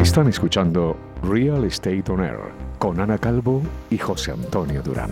[0.00, 2.38] Están escuchando Real Estate On Air
[2.78, 5.10] con Ana Calvo y José Antonio Durán.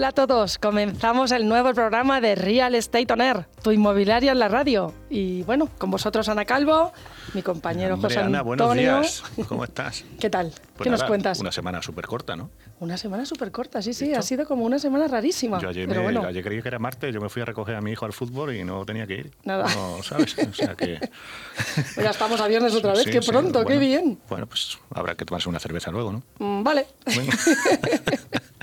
[0.00, 0.56] Hola, a todos.
[0.56, 4.94] Comenzamos el nuevo programa de Real Estate On Air, tu inmobiliaria en la radio.
[5.10, 6.90] Y bueno, con vosotros Ana Calvo,
[7.34, 9.22] mi compañero Hombre, José Ana, buenos días.
[9.46, 10.06] ¿Cómo estás?
[10.18, 10.52] ¿Qué tal?
[10.52, 11.38] Pues ¿Qué nos nada, cuentas?
[11.40, 12.50] Una semana súper corta, ¿no?
[12.78, 15.60] Una semana súper corta, sí, sí, ha sido como una semana rarísima.
[15.60, 17.74] Yo ayer, pero me- bueno, ayer creí que era martes, yo me fui a recoger
[17.74, 19.30] a mi hijo al fútbol y no tenía que ir.
[19.44, 19.66] Nada.
[19.74, 20.34] No, ¿sabes?
[20.38, 20.98] O sea que...
[21.74, 23.80] pues ya estamos a viernes otra vez, Sí, qué sí, pronto, qué bueno.
[23.80, 24.18] bien.
[24.30, 26.22] Bueno, pues habrá que tomarse una cerveza luego, ¿no?
[26.38, 26.86] Mm, vale.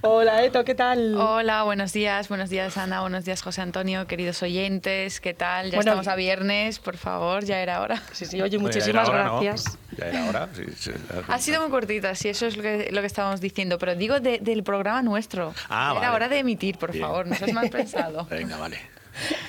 [0.00, 1.14] Hola, Eto, ¿qué tal?
[1.16, 5.70] Hola, buenos días, buenos días Ana, buenos días José Antonio, queridos oyentes, ¿qué tal?
[5.70, 8.02] Ya Bueno, estamos a viernes, por favor, ya era hora.
[8.12, 9.40] Sí, sí, oye, ya muchísimas era hora, ¿no?
[9.40, 9.78] gracias.
[9.96, 10.48] Ya era hora.
[10.52, 10.90] sí, sí,
[11.28, 14.20] Ha sido muy cortita, sí, eso es lo que, lo que estábamos diciendo, pero digo
[14.20, 15.54] de- del programa nuestro.
[15.68, 16.14] Ah, era vale.
[16.16, 17.04] hora de emitir, por Bien.
[17.04, 18.24] favor, no seas mal pensado.
[18.30, 18.78] Venga, vale.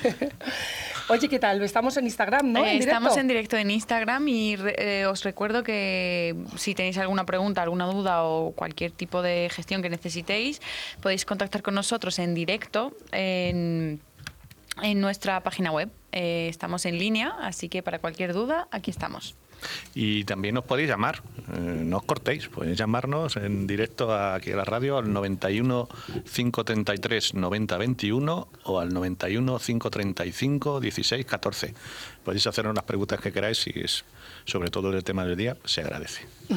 [1.08, 1.62] Oye, ¿qué tal?
[1.62, 2.66] Estamos en Instagram, ¿no?
[2.66, 3.20] Eh, ¿En estamos directo?
[3.20, 7.86] en directo en Instagram y re- eh, os recuerdo que si tenéis alguna pregunta, alguna
[7.86, 10.62] duda o cualquier tipo de gestión que necesitéis,
[11.02, 14.02] podéis contactar con nosotros en directo en,
[14.82, 15.90] en nuestra página web.
[16.12, 19.36] Eh, estamos en línea, así que para cualquier duda, aquí estamos.
[19.94, 21.22] Y también os podéis llamar,
[21.54, 25.88] eh, no os cortéis, podéis llamarnos en directo aquí a la radio al 91
[26.32, 31.74] 533 90 21 o al 91 535 16 14.
[32.24, 34.04] Podéis hacernos las preguntas que queráis y es
[34.46, 36.26] sobre todo el tema del día, se agradece.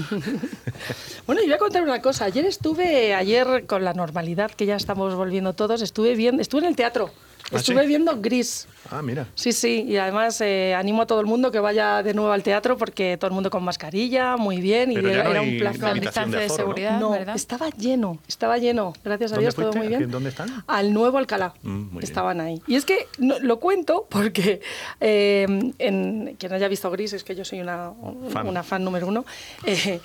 [1.27, 2.25] Bueno, y voy a contar una cosa.
[2.25, 6.69] Ayer estuve, ayer con la normalidad que ya estamos volviendo todos, estuve viendo, estuve en
[6.69, 7.11] el teatro.
[7.53, 7.89] ¿Ah, Estuve sí?
[7.89, 8.67] viendo Gris.
[8.91, 9.27] Ah, mira.
[9.35, 12.43] Sí, sí, y además eh, animo a todo el mundo que vaya de nuevo al
[12.43, 15.53] teatro porque todo el mundo con mascarilla, muy bien, y Pero era, no era hay
[15.53, 15.81] un placer.
[15.81, 17.37] Con Limitación de distancia de, seguridad, No, ¿verdad?
[17.37, 18.95] estaba lleno, estaba lleno.
[19.05, 20.03] Gracias a ¿Dónde Dios, todo muy bien.
[20.05, 20.49] ¿En dónde están?
[20.67, 21.53] Al nuevo Alcalá.
[21.63, 22.03] Mm, bien.
[22.03, 22.63] Estaban ahí.
[22.67, 24.61] Y es que no- lo cuento porque
[25.01, 25.47] eh,
[25.79, 27.93] en, quien haya visto Gris, es que yo soy una
[28.31, 28.49] Fan.
[28.49, 29.25] una fan número uno,
[29.65, 30.01] eh,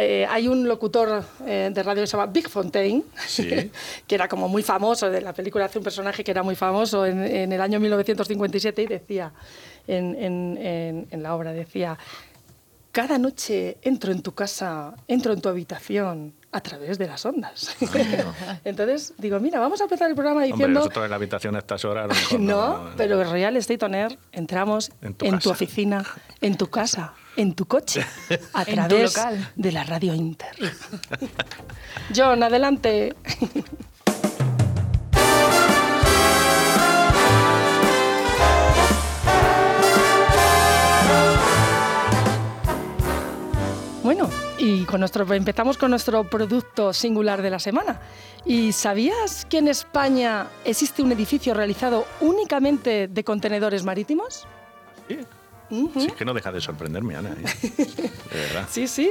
[0.00, 3.48] eh, hay un locutor eh, de radio que se llama Big Fontaine, Sí.
[4.06, 6.77] que era como muy famoso, de la película hace un personaje que era muy famoso
[7.06, 9.32] en, en el año 1957 y decía,
[9.86, 11.96] en, en- en- en la obra decía,
[12.92, 17.76] cada noche entro en tu casa, entro en tu habitación a través de las ondas.
[18.64, 20.80] Entonces digo, mira, vamos a empezar el programa Hombre, diciendo...
[20.80, 22.08] nosotros en la habitación a estas horas...
[22.08, 25.50] lo mejor No, pero en Real Estate On Air entramos En en tu tu, casa.
[25.50, 26.04] oficina,
[26.40, 28.04] en tu casa, en tu coche,
[28.54, 29.14] a En tu través
[29.54, 30.56] de la radio Inter.
[32.16, 33.14] John, adelante.
[44.02, 48.00] Bueno, y con nuestro, empezamos con nuestro producto singular de la semana.
[48.44, 54.46] ¿Y sabías que en España existe un edificio realizado únicamente de contenedores marítimos?
[55.08, 55.18] Sí.
[55.70, 56.00] Ujú.
[56.00, 57.30] Sí, es que no deja de sorprenderme, Ana.
[57.30, 57.70] ¿eh?
[58.32, 58.66] De verdad.
[58.70, 59.10] Sí, sí.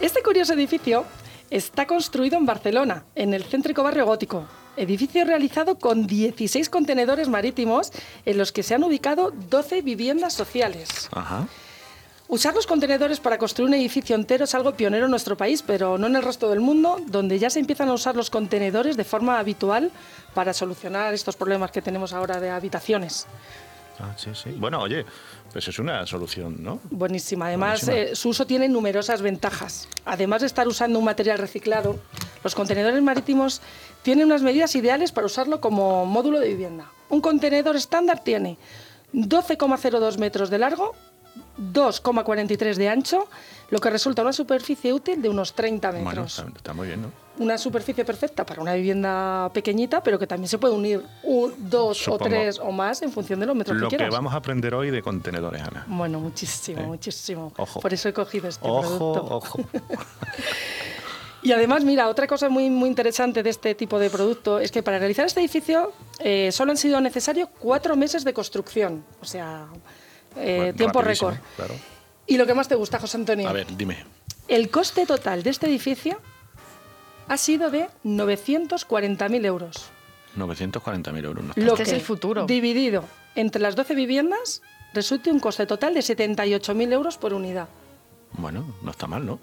[0.00, 1.04] Este curioso edificio
[1.50, 4.46] está construido en Barcelona, en el céntrico barrio gótico.
[4.76, 7.92] Edificio realizado con 16 contenedores marítimos
[8.24, 11.10] en los que se han ubicado 12 viviendas sociales.
[11.12, 11.46] Ajá.
[12.32, 15.98] Usar los contenedores para construir un edificio entero es algo pionero en nuestro país, pero
[15.98, 19.04] no en el resto del mundo, donde ya se empiezan a usar los contenedores de
[19.04, 19.90] forma habitual
[20.32, 23.26] para solucionar estos problemas que tenemos ahora de habitaciones.
[24.00, 24.48] Ah, sí, sí.
[24.56, 25.04] Bueno, oye,
[25.52, 26.80] pues es una solución, ¿no?
[26.90, 27.48] Buenísima.
[27.48, 28.12] Además, Buenísima.
[28.12, 29.86] eh, su uso tiene numerosas ventajas.
[30.06, 31.98] Además de estar usando un material reciclado,
[32.42, 33.60] los contenedores marítimos
[34.00, 36.86] tienen unas medidas ideales para usarlo como módulo de vivienda.
[37.10, 38.56] Un contenedor estándar tiene
[39.12, 40.94] 12,02 metros de largo,
[41.58, 43.28] 2,43 de ancho,
[43.70, 46.38] lo que resulta una superficie útil de unos 30 Bueno, metros.
[46.38, 47.10] está, está muy bien, ¿no?
[47.38, 51.96] Una superficie perfecta para una vivienda pequeñita, pero que también se puede unir un, dos
[51.96, 52.24] Supongo.
[52.24, 54.14] o tres o más en función de los metros Lo que que quieras.
[54.14, 55.84] vamos a aprender hoy de contenedores, Ana.
[55.88, 57.50] Bueno, muchísimo, Eh, muchísimo.
[57.56, 57.80] ojo.
[57.80, 59.34] Por eso he cogido este Ojo, producto.
[59.36, 59.58] ojo.
[61.44, 64.80] Y además, mira, otra cosa muy, muy interesante de este tipo de producto es que
[64.84, 69.04] para realizar este edificio eh, solo han sido necesarios cuatro meses de construcción.
[69.20, 69.66] O sea,
[70.36, 71.36] eh, Bueno, tiempo récord.
[71.56, 71.74] Claro.
[72.26, 73.48] Y lo que más te gusta, José Antonio.
[73.48, 74.04] A ver, dime.
[74.48, 76.18] El coste total de este edificio
[77.28, 79.90] ha sido de 940.000 euros.
[80.36, 81.44] 940.000 euros.
[81.44, 82.46] no Lo Este es que, el futuro.
[82.46, 84.62] Dividido entre las 12 viviendas,
[84.92, 87.68] resulta un coste total de 78.000 euros por unidad.
[88.32, 89.38] Bueno, no está mal, ¿no?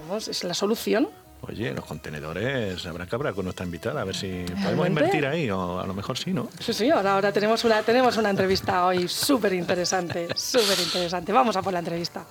[0.00, 1.08] Vamos, es la solución.
[1.42, 4.88] Oye, los contenedores, habrá que hablar con nuestra invitada, a ver si podemos Realmente.
[4.90, 6.48] invertir ahí, o a lo mejor sí, ¿no?
[6.60, 11.32] Sí, sí, ahora, ahora tenemos, una, tenemos una entrevista hoy súper interesante, súper interesante.
[11.32, 12.24] Vamos a por la entrevista.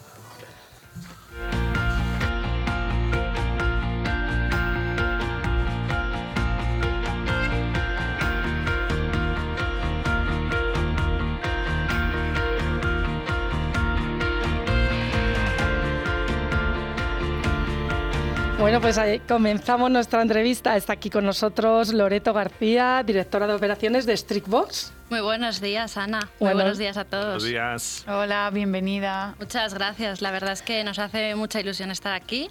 [18.68, 20.76] Bueno, pues ahí comenzamos nuestra entrevista.
[20.76, 24.92] Está aquí con nosotros Loreto García, directora de operaciones de Strictbox.
[25.10, 26.20] Muy buenos días, Ana.
[26.20, 26.56] Muy Bueno.
[26.56, 27.26] buenos días a todos.
[27.28, 28.04] Buenos días.
[28.10, 29.36] Hola, bienvenida.
[29.40, 30.22] Muchas gracias.
[30.22, 32.50] La verdad es que nos hace mucha ilusión estar aquí.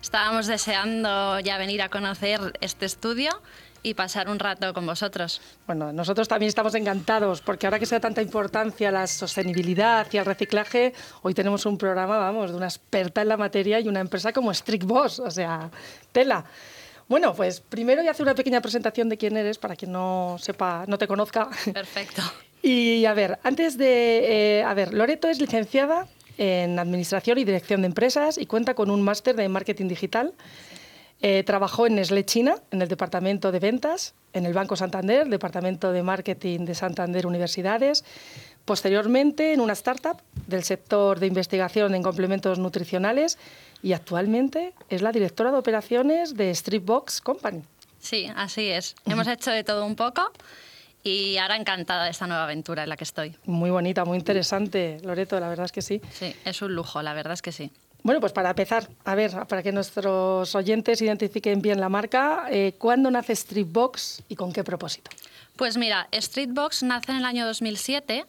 [0.00, 3.30] Estábamos deseando ya venir a conocer este estudio
[3.82, 5.40] y pasar un rato con vosotros.
[5.66, 10.06] Bueno, nosotros también estamos encantados porque ahora que se da tanta importancia a la sostenibilidad
[10.12, 10.92] y al reciclaje,
[11.22, 14.52] hoy tenemos un programa, vamos, de una experta en la materia y una empresa como
[14.52, 15.70] Strictbox, o sea,
[16.12, 16.44] tela.
[17.08, 20.36] Bueno, pues primero voy a hacer una pequeña presentación de quién eres para quien no
[20.38, 21.48] sepa, no te conozca.
[21.72, 22.22] Perfecto.
[22.62, 24.58] Y a ver, antes de.
[24.58, 26.06] eh, a ver, Loreto es licenciada
[26.36, 30.34] en Administración y Dirección de Empresas y cuenta con un máster de Marketing Digital.
[31.22, 35.92] Eh, trabajó en Nestlé China, en el Departamento de Ventas, en el Banco Santander, Departamento
[35.92, 38.04] de Marketing de Santander Universidades.
[38.64, 43.38] Posteriormente, en una startup del sector de investigación en complementos nutricionales
[43.82, 47.62] y actualmente es la directora de operaciones de Streetbox Company.
[47.98, 48.94] Sí, así es.
[49.04, 50.22] Hemos hecho de todo un poco
[51.02, 53.36] y ahora encantada de esta nueva aventura en la que estoy.
[53.44, 56.00] Muy bonita, muy interesante, Loreto, la verdad es que sí.
[56.12, 57.70] Sí, es un lujo, la verdad es que sí.
[58.02, 62.74] Bueno, pues para empezar, a ver, para que nuestros oyentes identifiquen bien la marca, eh,
[62.78, 65.10] ¿cuándo nace Streetbox y con qué propósito?
[65.56, 68.24] Pues mira, Streetbox nace en el año 2007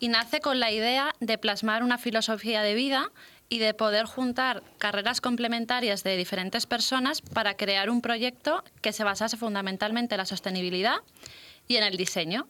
[0.00, 3.10] y nace con la idea de plasmar una filosofía de vida
[3.48, 9.04] y de poder juntar carreras complementarias de diferentes personas para crear un proyecto que se
[9.04, 10.96] basase fundamentalmente en la sostenibilidad
[11.68, 12.46] y en el diseño.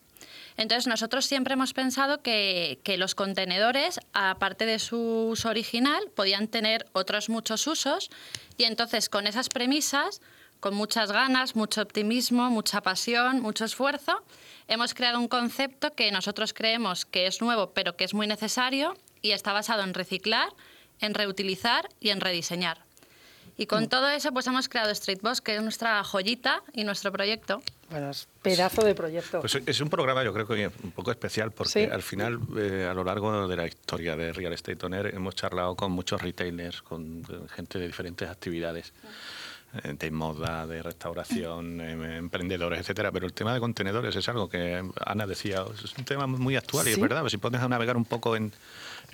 [0.57, 6.87] Entonces nosotros siempre hemos pensado que, los contenedores, aparte de su uso original, podían tener
[6.93, 8.11] otros muchos usos
[8.57, 10.21] y entonces con esas premisas
[10.61, 14.25] con muchas ganas, mucho optimismo, mucha pasión, mucho esfuerzo,
[14.67, 18.97] hemos creado un concepto que nosotros creemos que es nuevo, pero que es muy necesario
[19.21, 20.49] y está basado en reciclar,
[21.01, 22.79] en reutilizar y en rediseñar.
[23.57, 27.63] Y con todo eso, pues hemos creado Streetbox, que es nuestra joyita y nuestro proyecto.
[27.89, 29.41] Bueno, es pedazo de proyecto.
[29.41, 31.85] Pues es un programa, yo creo que un poco especial, porque Sí.
[31.85, 35.37] al final, eh, a lo largo de la historia de Real Estate On Air, hemos
[35.37, 38.93] charlado con muchos retailers, con eh, gente de diferentes actividades,
[39.85, 43.13] eh, de moda, de restauración, eh, emprendedores, etcétera.
[43.13, 46.87] Pero el tema de contenedores es algo que Ana decía, es un tema muy actual
[46.89, 47.01] y es Sí.
[47.01, 47.25] verdad.
[47.29, 48.53] Si pones a navegar un poco en,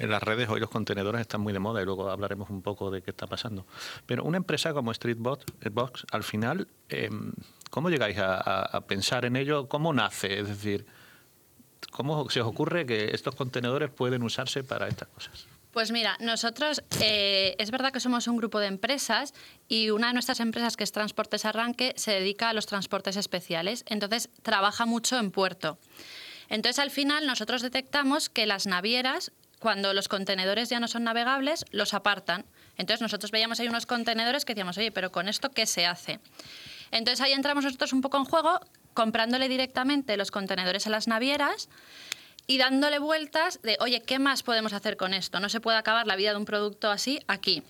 [0.00, 2.90] en las redes, hoy los contenedores están muy de moda y luego hablaremos un poco
[2.90, 3.66] de qué está pasando.
[4.06, 7.10] Pero una empresa como Streetbox, Box, al final, eh,
[7.70, 9.68] ¿cómo llegáis a pensar en ello?
[9.68, 10.40] ¿Cómo nace?
[10.40, 10.86] Es decir,
[11.90, 15.46] ¿cómo se os ocurre que estos contenedores pueden usarse para estas cosas?
[15.72, 19.34] Pues mira, nosotros eh, es verdad que somos un grupo de empresas
[19.68, 23.84] y una de nuestras empresas, que es Transportes Arranque, se dedica a los transportes especiales.
[23.86, 25.78] Entonces, trabaja mucho en puerto.
[26.48, 31.64] Entonces, al final, nosotros detectamos que las navieras, cuando los contenedores ya no son navegables,
[31.70, 32.44] los apartan.
[32.76, 36.18] Entonces, nosotros veíamos ahí unos contenedores que decíamos, oye, pero ¿con esto qué se hace?
[36.90, 38.58] Entonces, ahí entramos nosotros un poco en juego,
[38.94, 41.68] comprándole directamente los contenedores a las navieras
[42.46, 45.38] y dándole vueltas de, oye, ¿qué más podemos hacer con esto?
[45.38, 47.62] No se puede acabar la vida de un producto así aquí.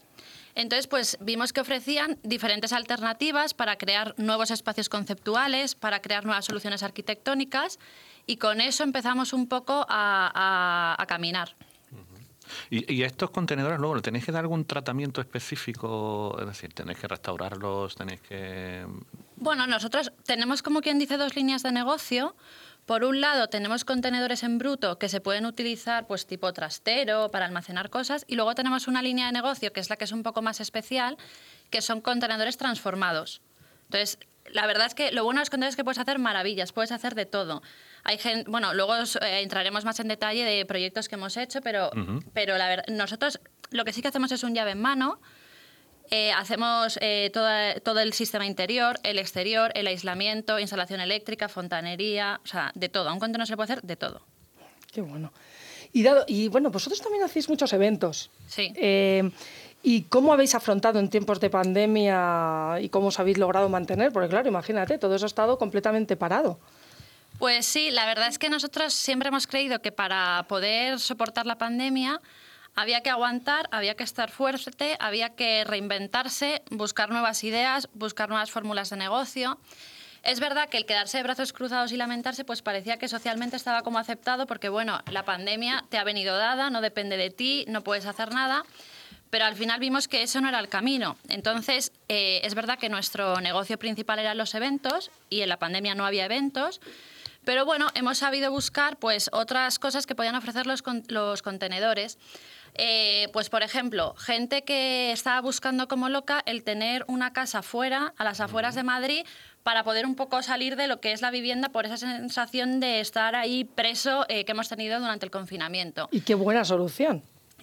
[0.55, 6.45] Entonces, pues vimos que ofrecían diferentes alternativas para crear nuevos espacios conceptuales, para crear nuevas
[6.45, 7.79] soluciones arquitectónicas
[8.27, 11.55] y con eso empezamos un poco a, caminar.
[12.71, 16.37] Y, y estos contenedores luego, ¿le tenéis que dar algún tratamiento específico?
[16.41, 18.87] Es decir, tenéis que restaurarlos, tenéis que...
[19.37, 22.37] Bueno, nosotros tenemos como quien dice dos líneas de negocio.
[22.87, 27.47] Por un lado, tenemos contenedores en bruto que se pueden utilizar pues tipo trastero para
[27.47, 30.23] almacenar cosas y luego tenemos una línea de negocio que es la que es un
[30.23, 31.17] poco más especial,
[31.71, 33.43] que son contenedores transformados.
[33.85, 34.19] Entonces,
[34.53, 36.93] la verdad es que lo bueno de los contenedores es que puedes hacer maravillas, puedes
[36.93, 37.63] hacer de todo.
[38.05, 41.61] Hay gente, bueno, luego os, eh, entraremos más en detalle de proyectos que hemos hecho,
[41.61, 41.91] pero,
[42.33, 43.41] pero la verdad, nosotros
[43.71, 45.21] lo que sí que hacemos es un llave en mano,
[46.11, 52.41] eh, hacemos eh, toda- todo el sistema interior, el exterior, el aislamiento, instalación eléctrica, fontanería,
[52.43, 53.09] o sea, de todo.
[53.09, 54.21] A un contenedor se le puede hacer de todo.
[54.93, 55.33] Qué bueno.
[55.93, 58.31] Y, dado, y bueno, vosotros también hacéis muchos eventos.
[58.49, 58.73] Sí.
[59.83, 64.13] ¿Y cómo habéis afrontado en tiempos de pandemia y cómo os habéis logrado mantener?
[64.13, 66.59] Porque claro, imagínate, todo eso ha estado completamente parado.
[67.39, 71.57] Pues sí, la verdad es que nosotros siempre hemos creído que para poder soportar la
[71.57, 72.21] pandemia
[72.77, 78.51] había que aguantar, había que estar fuerte, había que reinventarse, buscar nuevas ideas, buscar nuevas
[78.51, 79.59] fórmulas de negocio.
[80.23, 83.81] Es verdad que el quedarse de brazos cruzados y lamentarse, pues parecía que socialmente estaba
[83.81, 87.83] como aceptado, porque bueno, la pandemia te ha venido dada, no depende de ti, no
[87.83, 88.65] puedes hacer nada.
[89.31, 91.17] Pero al final vimos que eso no era el camino.
[91.29, 95.95] Entonces, eh, es verdad que nuestro negocio principal eran los eventos y en la pandemia
[95.95, 96.81] no había eventos.
[97.45, 102.19] Pero bueno, hemos sabido buscar pues, otras cosas que podían ofrecer los, con- los contenedores.
[102.75, 108.13] Eh, pues, por ejemplo, gente que estaba buscando como loca el tener una casa fuera,
[108.19, 109.25] a las afueras de Madrid,
[109.63, 113.01] para poder un poco salir de lo que es la vivienda por esa sensación de
[113.01, 116.09] estar ahí preso eh, que hemos tenido durante el confinamiento.
[116.13, 117.23] Y qué buena solución.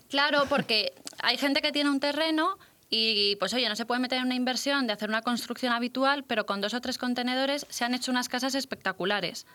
[0.10, 2.58] Claro, porque hay gente que tiene un terreno
[2.90, 6.24] y pues oye, no se puede meter en una inversión de hacer una construcción habitual,
[6.24, 9.46] pero con dos o tres contenedores se han hecho unas casas espectaculares.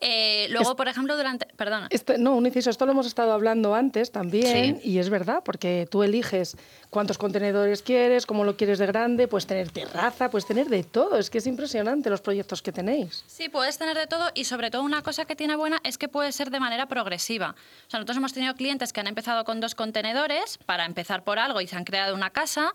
[0.00, 1.46] Eh, luego, por ejemplo, durante...
[1.56, 1.88] Perdona.
[1.90, 5.88] Este, no, un inciso, esto lo hemos estado hablando antes también y es verdad, porque
[5.90, 6.56] tú eliges
[6.90, 11.18] cuántos contenedores quieres, cómo lo quieres de grande, puedes tener terraza, puedes tener de todo.
[11.18, 13.24] Es que es impresionante los proyectos que tenéis.
[13.26, 16.08] Sí, puedes tener de todo y sobre todo una cosa que tiene buena es que
[16.08, 17.56] puede ser de manera progresiva.
[17.86, 21.38] O sea, nosotros hemos tenido clientes que han empezado con dos contenedores para empezar por
[21.38, 22.72] algo y se han creado una casa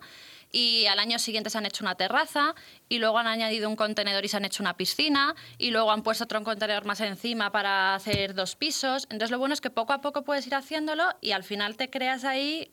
[0.53, 2.55] y al año siguiente se han hecho una terraza
[2.87, 6.03] y luego han añadido un contenedor y se han hecho una piscina y luego han
[6.03, 9.03] puesto otro contenedor más encima para hacer dos pisos.
[9.09, 11.89] Entonces lo bueno es que poco a poco puedes ir haciéndolo y al final te
[11.89, 12.71] creas ahí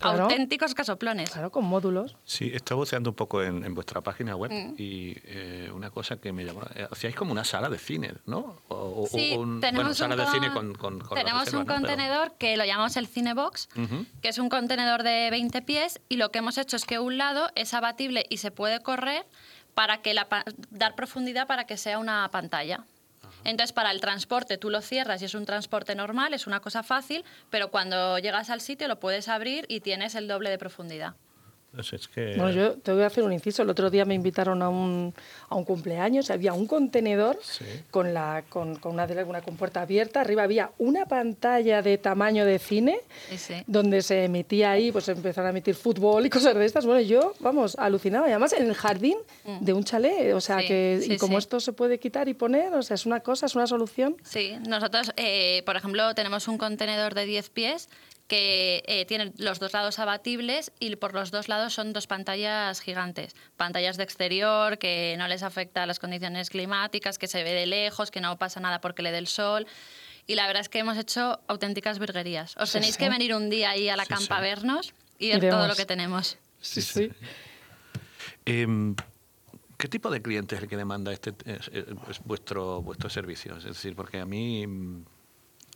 [0.00, 0.24] Claro.
[0.24, 1.30] auténticos casoplones.
[1.30, 2.16] Claro, con módulos.
[2.24, 4.74] Sí, estaba buceando un poco en, en vuestra página web Mm.
[4.78, 6.62] y eh, una cosa que me llamó.
[6.74, 8.56] eh, Hacíais como una sala de cine, ¿no?
[8.68, 10.74] O, o- Sí, o un- tenemos bueno, sala un de cine con.
[10.74, 11.66] con, con tenemos un reservas, ¿no?
[11.66, 13.68] Pero- contenedor que lo llamamos el Cinebox,
[14.22, 17.18] que es un contenedor de 20 pies y lo que hemos hecho es que un
[17.18, 19.24] lado es abatible y se puede correr
[19.74, 22.84] para que la, pa- dar profundidad para que sea una pantalla.
[23.44, 26.82] Entonces, para el transporte tú lo cierras y es un transporte normal, es una cosa
[26.82, 31.14] fácil, pero cuando llegas al sitio lo puedes abrir y tienes el doble de profundidad.
[31.74, 32.34] Pues es que.
[32.36, 33.62] Bueno, yo te voy a hacer un inciso.
[33.62, 35.14] El otro día me invitaron a un,
[35.48, 36.28] a un cumpleaños.
[36.30, 37.64] Había un contenedor Sí.
[37.90, 40.20] con, la, con, con una, de- una compuerta abierta.
[40.20, 42.98] Arriba había una pantalla de tamaño de cine
[43.68, 46.84] donde se emitía ahí, pues empezaron a emitir fútbol y cosas de estas.
[46.86, 48.26] Bueno, yo, vamos, alucinaba.
[48.28, 49.16] Y además en el jardín
[49.60, 50.34] de un chalet.
[50.34, 50.60] O sea, Mm.
[50.62, 51.38] Sí, que sí, y como sí.
[51.38, 54.16] esto se puede quitar y poner, o sea, es una cosa, es una solución.
[54.24, 57.88] Sí, nosotros, eh, por ejemplo, tenemos un contenedor de 10 pies
[58.30, 62.80] que eh, tiene los dos lados abatibles y por los dos lados son dos pantallas
[62.80, 63.34] gigantes.
[63.56, 67.66] Pantallas de exterior que no les afecta a las condiciones climáticas, que se ve de
[67.66, 69.66] lejos, que no pasa nada porque le dé el sol.
[70.28, 72.56] Y la verdad es que hemos hecho auténticas virguerías.
[72.56, 73.00] Os Sí, tenéis sí.
[73.00, 75.56] que venir un día ahí a la Sí, campa a vernos y ver Iremos.
[75.58, 76.38] todo lo que tenemos.
[76.60, 77.10] Sí, sí.
[78.44, 78.94] Em,
[79.76, 83.56] ¿Qué tipo de cliente es el que demanda este es- es- es vuestro vuestro servicio?
[83.56, 84.64] Es decir, porque a mí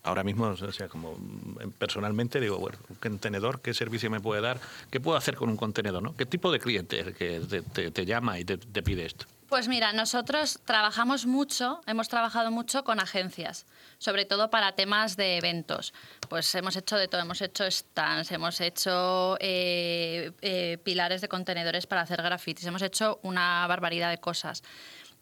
[0.04, 4.42] ahora mismo, o sea, como mm, personalmente digo, bueno, un contenedor, ¿qué servicio me puede
[4.42, 4.60] dar?
[4.90, 6.02] ¿Qué puedo hacer con un contenedor?
[6.02, 6.14] ¿no?
[6.16, 9.26] ¿Qué tipo de cliente es el que te, llama y te, pide esto?
[9.48, 13.66] Pues mira, nosotros trabajamos mucho, hemos trabajado mucho con agencias,
[13.98, 15.94] sobre todo para temas de eventos.
[16.28, 21.86] Pues hemos hecho de todo, hemos hecho stands, hemos hecho eh, eh, pilares de contenedores
[21.86, 24.62] para hacer grafitis, hemos hecho una barbaridad de cosas.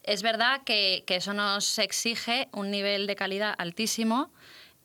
[0.03, 4.31] Es verdad que eso nos exige un nivel de calidad altísimo,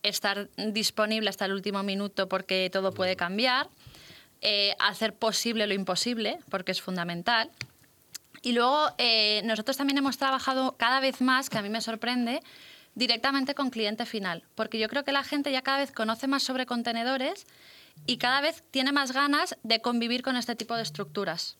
[0.02, 3.68] estar disponible hasta el último minuto porque todo puede cambiar,
[4.40, 7.50] eh, hacer posible lo imposible, porque es fundamental.
[8.42, 12.40] Y luego eh, nosotros también hemos trabajado cada vez más, que a mí me sorprende,
[12.94, 16.42] directamente con cliente final, porque yo creo que la gente ya cada vez conoce más
[16.42, 17.46] sobre contenedores
[18.06, 21.57] y cada vez tiene más ganas de convivir con este tipo de estructuras.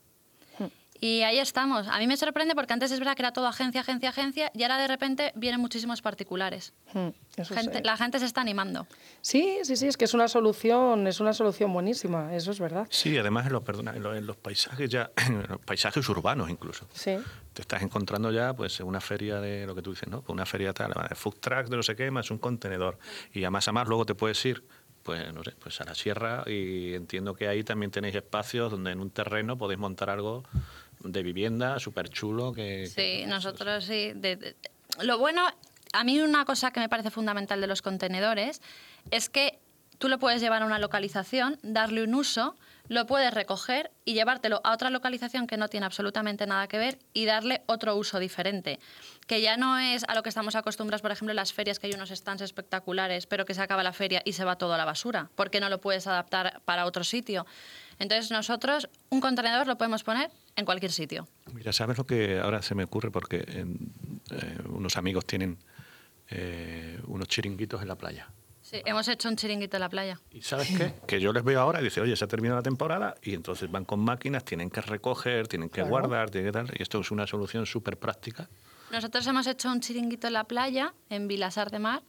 [1.01, 1.87] Y ahí estamos.
[1.87, 4.63] A mí me sorprende porque antes es verdad que era todo agencia, agencia, agencia y
[4.63, 6.73] ahora de repente vienen muchísimos particulares.
[6.93, 7.83] Mm, eso Gente- sí.
[7.83, 8.85] la gente se está animando.
[9.21, 12.85] Sí, sí, sí, es que es una solución, es una solución buenísima, eso es verdad.
[12.89, 16.49] Sí, además en los, perdona, en los, en los paisajes ya, en los paisajes urbanos
[16.49, 16.85] incluso.
[16.93, 17.15] Sí.
[17.53, 20.21] Te estás encontrando ya pues en una feria de lo que tú dices, ¿no?
[20.21, 22.97] Pues una feria tal, de food truck de no sé qué, más un contenedor.
[23.33, 24.65] Y a más a más luego te puedes ir
[25.03, 28.91] pues no sé, pues a la sierra y entiendo que ahí también tenéis espacios donde
[28.91, 30.43] en un terreno podéis montar algo
[30.99, 34.11] de vivienda súper chulo que, que- Sí, nosotros sí.
[34.15, 34.55] de- de-
[35.01, 35.45] lo bueno,
[35.93, 38.61] a mí una cosa que me parece fundamental de los contenedores
[39.11, 39.59] es que
[39.97, 42.55] tú lo puedes llevar a una localización, darle un uso,
[42.87, 46.97] lo puedes recoger y llevártelo a otra localización que no tiene absolutamente nada que ver
[47.13, 48.79] y darle otro uso diferente.
[49.27, 51.85] Que ya no es a lo que estamos acostumbrados, por ejemplo, en las ferias, que
[51.87, 54.77] hay unos stands espectaculares, pero que se acaba la feria y se va todo a
[54.77, 57.45] la basura, porque no lo puedes adaptar para otro sitio.
[57.99, 61.27] Entonces nosotros un contenedor lo podemos poner en cualquier sitio.
[61.53, 63.09] Mira, ¿sabes lo que ahora se me ocurre?
[63.11, 63.93] Porque en-
[64.31, 65.57] eh, unos amigos tienen
[66.29, 68.29] eh, unos chiringuitos en la playa.
[68.61, 70.19] Sí, hemos hecho un chiringuito en la playa.
[70.29, 70.93] ¿Y sabes qué?
[71.07, 73.71] Que yo les veo ahora y dice, oye, se ha terminado la temporada y entonces
[73.71, 75.89] van con máquinas, tienen que recoger, tienen que Claro.
[75.89, 76.71] guardar, tienen que tal.
[76.77, 78.47] Y esto es una solución súper práctica.
[78.91, 82.03] Nosotros hemos hecho un chiringuito en la playa, en Vilasar de Mar,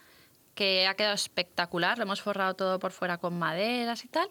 [0.54, 1.96] que ha quedado espectacular.
[1.96, 4.28] Lo hemos forrado todo por fuera con maderas y tal.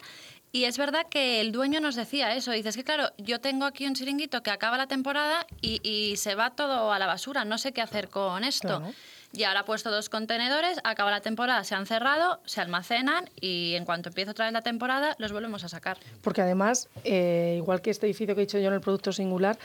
[0.51, 2.51] Y es verdad que el dueño nos decía eso.
[2.51, 6.35] Dices que, claro, yo tengo aquí un chiringuito que acaba la temporada y, y se
[6.35, 7.45] va todo a la basura.
[7.45, 8.79] No sé qué hacer con esto.
[8.79, 8.93] Claro.
[9.31, 13.75] Y ahora ha puesto dos contenedores, acaba la temporada, se han cerrado, se almacenan y
[13.75, 15.99] en cuanto empiece otra vez la temporada los volvemos a sacar.
[16.23, 19.59] Porque además, eh, igual que este edificio que he dicho yo en el producto singular,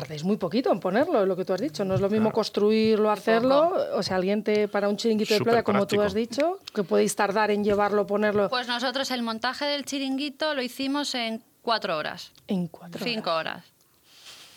[0.00, 1.82] tardes muy poquito en ponerlo, lo que tú has dicho.
[1.84, 3.72] No es lo mismo construirlo, hacerlo.
[3.94, 7.16] O sea, alguien te, para un chiringuito de playa, como tú has dicho, que podéis
[7.16, 8.50] tardar en llevarlo, ponerlo.
[8.50, 12.32] Pues nosotros el montaje del chiringuito lo hicimos en cuatro horas.
[12.46, 13.64] En cuatro Cinco horas.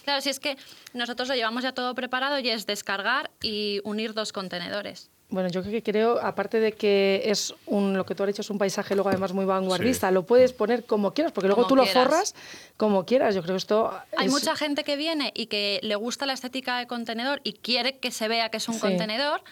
[0.03, 0.57] Claro, si es que
[0.93, 5.09] nosotros lo llevamos ya todo preparado y es descargar y unir dos contenedores.
[5.31, 8.41] Bueno, yo creo que creo, aparte de que es un, lo que tú has dicho
[8.41, 11.75] es un paisaje luego además muy vanguardista, lo puedes poner como quieras, porque luego tú
[11.75, 12.33] lo forras
[12.77, 13.35] como quieras.
[13.35, 16.79] Yo creo que esto hay mucha gente que viene y que le gusta la estética
[16.79, 19.43] de contenedor y quiere que se vea que es un contenedor,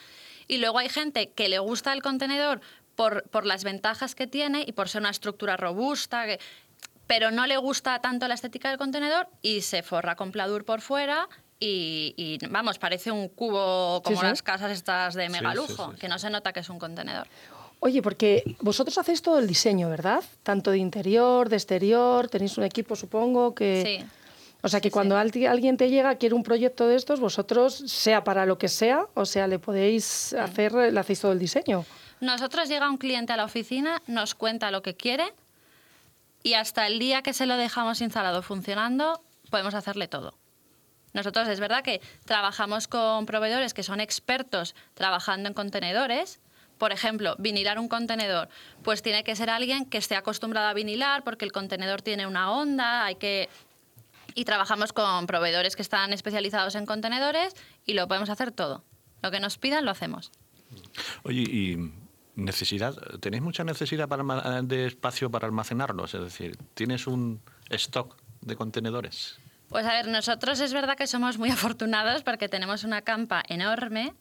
[0.48, 2.60] y luego hay gente que le gusta el contenedor
[2.96, 6.26] por, por las ventajas que tiene y por ser una estructura robusta,
[7.06, 10.82] pero no le gusta tanto la estética del contenedor y se forra con pladur por
[10.82, 11.30] fuera
[11.60, 16.54] y, vamos, parece un cubo como las casas estas de megalujo, que no se nota
[16.54, 17.28] que es un contenedor.
[17.80, 20.24] Oye, porque vosotros hacéis todo el diseño, ¿verdad?
[20.44, 24.00] Tanto de interior, de exterior, tenéis un equipo, supongo, que...
[24.00, 24.10] Sí.
[24.64, 28.48] O sea, que cuando alguien te llega, quiere un proyecto de estos, vosotros, sea para
[28.48, 31.86] lo que sea, o sea, le podéis hacer, le hacéis todo el diseño.
[32.20, 35.32] Nosotros llega un cliente a la oficina, nos cuenta lo que quiere
[36.42, 39.22] y hasta el día que se lo dejamos instalado funcionando,
[39.52, 40.34] podemos hacerle todo.
[41.18, 46.40] Nosotros es verdad que trabajamos con proveedores que son expertos trabajando en contenedores.
[46.78, 48.50] Por ejemplo, vinilar un contenedor,
[48.84, 52.52] pues tiene que ser alguien que esté acostumbrado a vinilar porque el contenedor tiene una
[52.52, 53.50] onda, hay que
[54.36, 58.84] y trabajamos con proveedores que están especializados en contenedores y lo podemos hacer todo.
[59.24, 60.32] Lo que nos pidan lo hacemos.
[61.24, 61.92] Oye, y
[62.36, 64.08] necesidad, ¿tenéis mucha necesidad
[64.62, 66.14] de espacio para almacenarlos?
[66.14, 69.40] Es decir, ¿tienes un stock de contenedores?
[69.70, 74.14] Pues a ver, nosotros es verdad que somos muy afortunados porque tenemos una campa enorme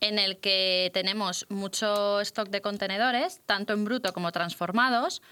[0.00, 5.22] en el que tenemos mucho stock de contenedores, tanto en bruto como transformados,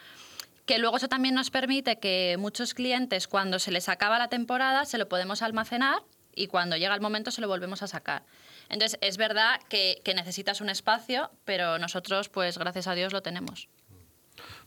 [0.67, 4.85] que luego eso también nos permite que muchos clientes cuando se les acaba la temporada
[4.85, 6.03] se lo podemos almacenar
[6.35, 8.23] y cuando llega el momento se lo volvemos a sacar.
[8.69, 13.23] Entonces es verdad que, que necesitas un espacio, pero nosotros pues gracias a Dios lo
[13.23, 13.69] tenemos.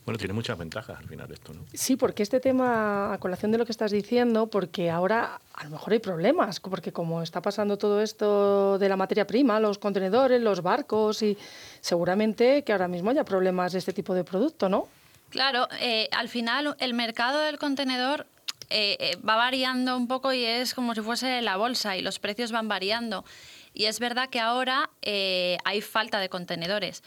[0.05, 1.65] Bueno, tiene muchas ventajas al final esto, ¿no?
[1.73, 5.71] Sí, porque este tema, a colación de lo que estás diciendo, porque ahora a lo
[5.71, 10.39] mejor hay problemas, porque como está pasando todo esto de la materia prima, los contenedores,
[10.39, 11.35] los barcos, y
[11.81, 14.87] seguramente que ahora mismo haya problemas de este tipo de producto, ¿no?
[15.31, 18.27] Claro, eh, al final el mercado del contenedor
[18.69, 22.19] eh, eh, va variando un poco y es como si fuese la bolsa y los
[22.19, 23.25] precios van variando.
[23.73, 27.03] Y es verdad que ahora hay falta de contenedores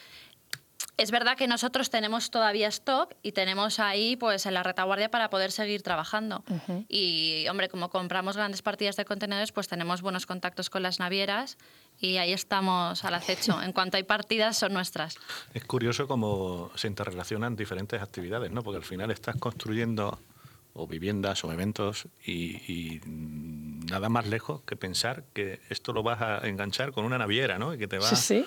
[0.98, 5.30] es verdad que nosotros tenemos todavía stock y tenemos ahí pues en la retaguardia para
[5.30, 6.42] poder seguir trabajando.
[6.88, 11.56] Y hombre, como compramos grandes partidas de contenedores, pues tenemos buenos contactos con las navieras
[12.00, 13.62] y ahí estamos al acecho.
[13.68, 15.18] En cuanto hay partidas, son nuestras.
[15.54, 18.62] Es curioso cómo se interrelacionan diferentes actividades, ¿no?
[18.62, 20.18] Porque al final estás construyendo
[20.72, 26.48] o viviendas o eventos y, nada más lejos que pensar que esto lo vas a
[26.48, 27.74] enganchar con una naviera, ¿no?
[27.74, 28.46] Y que te va sí, sí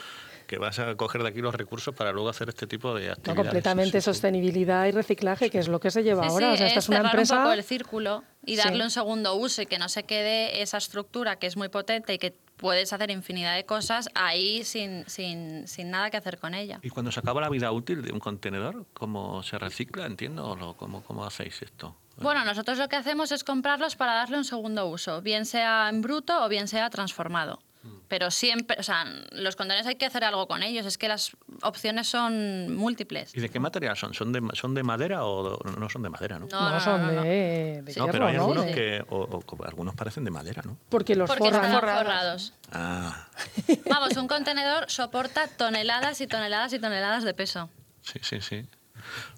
[0.52, 3.38] que vas a coger de aquí los recursos para luego hacer este tipo de actividades.
[3.38, 6.52] No, completamente sostenibilidad y reciclaje, que es lo que se lleva ahora.
[6.52, 7.38] o sea, esta es, una empresa.
[7.38, 10.78] un poco el círculo y darle un segundo uso y que no se quede esa
[10.78, 15.70] estructura que es muy potente y que puedes hacer infinidad de cosas ahí sin, sin,
[15.70, 16.82] sin, nada que hacer con ella.
[16.84, 20.06] ¿Y cuando se acaba la vida útil de un contenedor, cómo se recicla?
[20.06, 21.96] Entiendo, o cómo, cómo hacéis esto?
[22.18, 26.02] Bueno, nosotros lo que hacemos es comprarlos para darle un segundo uso, bien sea en
[26.02, 27.62] bruto o bien sea transformado.
[28.08, 31.32] Pero siempre, o sea, los contenedores hay que hacer algo con ellos, es que las
[31.64, 33.36] opciones son múltiples.
[33.36, 34.14] ¿Y de qué material son?
[34.14, 36.48] ¿Son de, son de madera o no son de madera, no?
[36.52, 40.78] No, son de, No, pero hay algunos que, o, algunos parecen de madera, ¿no?
[40.90, 41.66] Porque los Porque forran.
[41.66, 42.54] están forrados.
[42.72, 43.28] Ah.
[43.90, 47.70] Vamos, un contenedor soporta toneladas y toneladas y toneladas de peso.
[48.02, 48.68] Sí, sí, sí.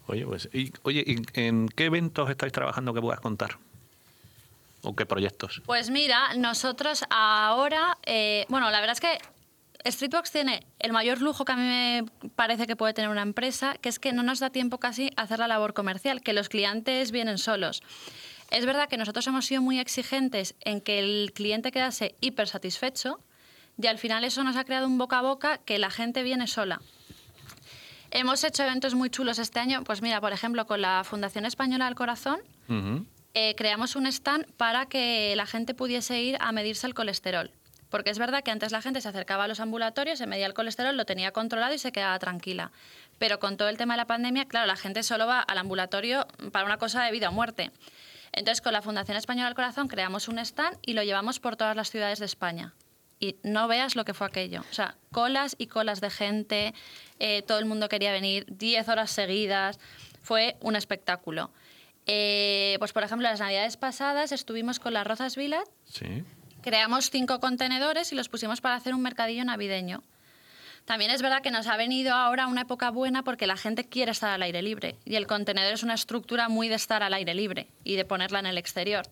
[0.07, 1.03] Oye, pues, y, oye,
[1.35, 3.57] ¿en qué eventos estáis trabajando que puedas contar?
[4.83, 5.61] ¿O qué proyectos?
[5.65, 11.45] Pues mira, nosotros ahora, eh, bueno, la verdad es que Streetbox tiene el mayor lujo
[11.45, 14.39] que a mí me parece que puede tener una empresa, que es que no nos
[14.39, 17.81] da tiempo casi a hacer la labor comercial, que los clientes vienen solos.
[18.51, 23.19] Es verdad que nosotros hemos sido muy exigentes en que el cliente quedase hiper satisfecho
[23.81, 26.47] y al final eso nos ha creado un boca a boca que la gente viene
[26.47, 26.79] sola.
[28.11, 31.85] Hemos hecho eventos muy chulos este año, pues mira, por ejemplo, con la Fundación Española
[31.85, 32.39] del Corazón,
[33.33, 37.51] eh, creamos un stand para que la gente pudiese ir a medirse el colesterol.
[37.89, 40.55] Porque es verdad que antes la gente se acercaba a los ambulatorios, se medía el
[40.55, 42.71] colesterol, lo tenía controlado y se quedaba tranquila.
[43.19, 46.25] Pero con todo el tema de la pandemia, claro, la gente solo va al ambulatorio
[46.51, 47.71] para una cosa de vida o muerte.
[48.31, 51.75] Entonces, con la Fundación Española del Corazón creamos un stand y lo llevamos por todas
[51.75, 52.73] las ciudades de España.
[53.19, 54.65] y no veas lo que fue aquello.
[54.69, 56.73] O sea, colas y colas de gente,
[57.19, 59.79] eh, todo el mundo quería venir, 10 horas seguidas,
[60.21, 61.51] fue un espectáculo.
[62.05, 66.23] Eh, pues por ejemplo, las navidades pasadas estuvimos con las Rozas Village, Sí.
[66.61, 70.03] creamos cinco contenedores y los pusimos para hacer un mercadillo navideño.
[70.85, 74.11] También es verdad que nos ha venido ahora una época buena porque la gente quiere
[74.11, 77.33] estar al aire libre y el contenedor es una estructura muy de estar al aire
[77.33, 79.05] libre y de ponerla en el exterior.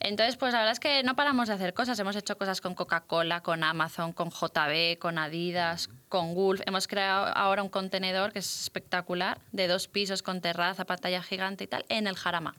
[0.00, 1.98] Entonces, pues la verdad es que no paramos de hacer cosas.
[1.98, 6.60] Hemos hecho cosas con Coca-Cola, con Amazon, con JB, con Adidas, con Gulf.
[6.66, 11.64] Hemos creado ahora un contenedor que es espectacular, de dos pisos con terraza, pantalla gigante
[11.64, 12.54] y tal, en el Jarama,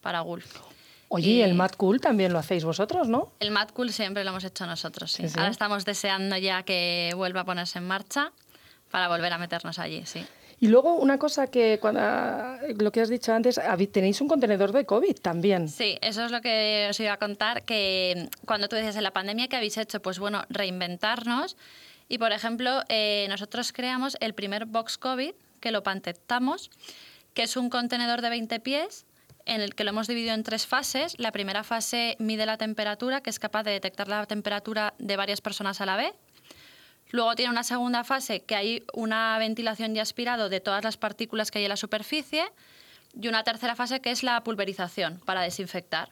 [0.00, 0.58] para Gulf.
[1.10, 3.32] Oye, y el Mad Cool también lo hacéis vosotros, ¿no?
[3.40, 5.22] El Mad Cool siempre lo hemos hecho nosotros, sí.
[5.22, 5.38] Sí, sí.
[5.38, 8.32] Ahora estamos deseando ya que vuelva a ponerse en marcha
[8.90, 10.26] para volver a meternos allí, sí.
[10.60, 12.00] Y luego una cosa que cuando,
[12.78, 13.60] lo que has dicho antes,
[13.92, 15.68] tenéis un contenedor de COVID también.
[15.68, 19.12] Sí, eso es lo que os iba a contar, que cuando tú dices en la
[19.12, 21.56] pandemia que habéis hecho, pues bueno, reinventarnos.
[22.08, 26.70] Y por ejemplo, eh, nosotros creamos el primer box COVID, que lo patentamos,
[27.34, 29.06] que es un contenedor de 20 pies
[29.44, 31.14] en el que lo hemos dividido en tres fases.
[31.18, 35.40] La primera fase mide la temperatura, que es capaz de detectar la temperatura de varias
[35.40, 36.12] personas a la vez.
[37.10, 41.50] Luego tiene una segunda fase que hay una ventilación y aspirado de todas las partículas
[41.50, 42.44] que hay en la superficie
[43.18, 46.10] y una tercera fase que es la pulverización para desinfectar.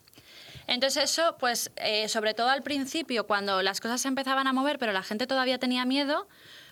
[0.67, 4.79] Entonces eso, pues eh, sobre todo al principio, cuando las cosas se empezaban a mover
[4.79, 6.27] pero la gente todavía tenía miedo,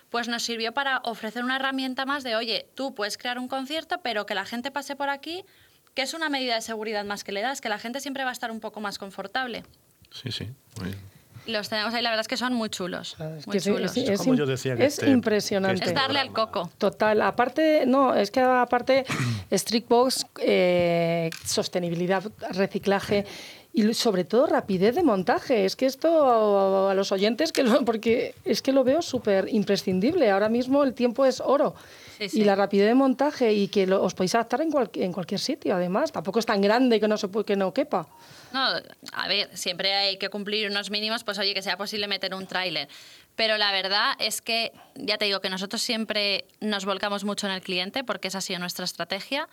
[0.09, 3.99] pues nos sirvió para ofrecer una herramienta más de, oye, tú puedes crear un concierto,
[4.01, 5.45] pero que la gente pase por aquí,
[5.93, 8.31] que es una medida de seguridad más que le das, que la gente siempre va
[8.31, 9.63] a estar un poco más confortable.
[10.11, 10.49] Sí, sí.
[10.77, 11.14] muy bien.
[11.47, 13.15] Los tenemos ahí, la verdad es que son muy chulos.
[13.37, 13.95] Es muy que chulos.
[13.97, 15.81] es, es como yo decía que es este- impresionante.
[15.81, 16.69] que Es darle al coco.
[16.77, 19.05] Total, aparte, no, es que aparte,
[19.51, 23.25] Streetbox, eh, sostenibilidad, reciclaje
[23.73, 25.65] y sobre todo rapidez de montaje.
[25.65, 29.47] Es que esto a, a los oyentes, que lo- porque es que lo veo súper
[29.53, 30.31] imprescindible.
[30.31, 31.75] Ahora mismo el tiempo es oro.
[32.17, 32.41] Sí, sí.
[32.41, 35.39] Y la rapidez de montaje y que lo- os podéis adaptar en, cual- en cualquier
[35.41, 36.11] sitio, además.
[36.11, 38.07] Tampoco es tan grande que no, se puede, que no quepa.
[38.55, 38.69] No,
[39.11, 42.47] a ver, siempre hay que cumplir unos mínimos, pues oye, que sea posible meter un
[42.47, 42.87] tráiler.
[43.35, 47.53] Pero la verdad es que, ya te digo, que nosotros siempre nos volcamos mucho en
[47.53, 49.49] el cliente porque esa ha sido nuestra estrategia.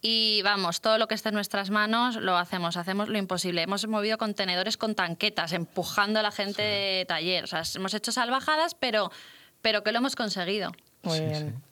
[0.00, 3.62] Y vamos, todo lo que esté en nuestras manos lo hacemos, hacemos lo imposible.
[3.62, 7.44] Hemos movido contenedores con tanquetas, empujando a la gente de taller.
[7.44, 9.12] O sea, hemos hecho salvajadas, pero,
[9.60, 10.72] pero que lo hemos conseguido.
[11.02, 11.62] Muy bien.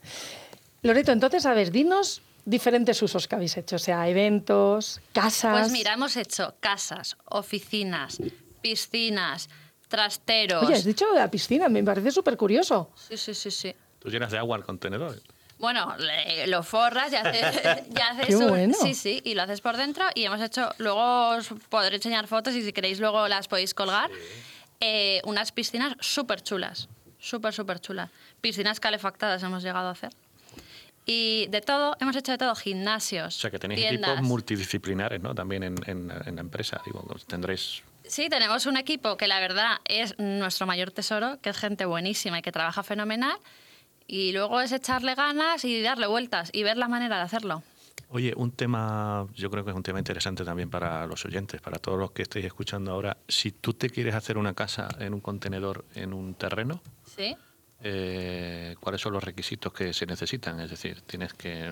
[0.82, 5.58] Loreto, entonces, a ver, dinos diferentes usos que habéis hecho, o sea, eventos, casas.
[5.60, 8.18] Pues mira, hemos hecho casas, oficinas,
[8.60, 9.48] piscinas,
[9.88, 10.64] trasteros.
[10.64, 12.90] Oye, has dicho de la piscina, me parece súper curioso.
[13.08, 13.74] Sí, sí, sí, sí.
[13.98, 15.20] Tú llenas de agua el contenedor.
[15.58, 17.60] Bueno, le- lo forras y haces,
[17.96, 18.74] y haces Qué un- bueno.
[18.80, 22.54] Sí, sí, y lo haces por dentro y hemos hecho, luego os podré enseñar fotos
[22.54, 24.10] y si queréis luego las podéis colgar,
[24.80, 28.10] eh, unas piscinas súper chulas, súper, súper chulas.
[28.40, 30.12] Piscinas calefactadas hemos llegado a hacer.
[31.12, 34.10] Y de todo, hemos hecho de todo, gimnasios, O sea que tenéis tiendas.
[34.10, 35.34] equipos multidisciplinares, ¿no?
[35.34, 36.80] También en, en- en la empresa.
[36.84, 37.82] Digo, tendréis.
[38.06, 42.38] Sí, tenemos un equipo que la verdad es nuestro mayor tesoro, que es gente buenísima
[42.38, 43.36] y que trabaja fenomenal.
[44.06, 47.62] Y luego es echarle ganas y darle vueltas y ver la manera de hacerlo.
[48.08, 51.78] Oye, un tema, yo creo que es un tema interesante también para los oyentes, para
[51.78, 53.16] todos los que estéis escuchando ahora.
[53.28, 56.80] Si tú te quieres hacer una casa en un contenedor, en un terreno,
[57.16, 57.36] ¿Sí?
[57.82, 60.60] Eh, ¿cuáles son los requisitos que se necesitan?
[60.60, 61.70] Es decir, tienes que.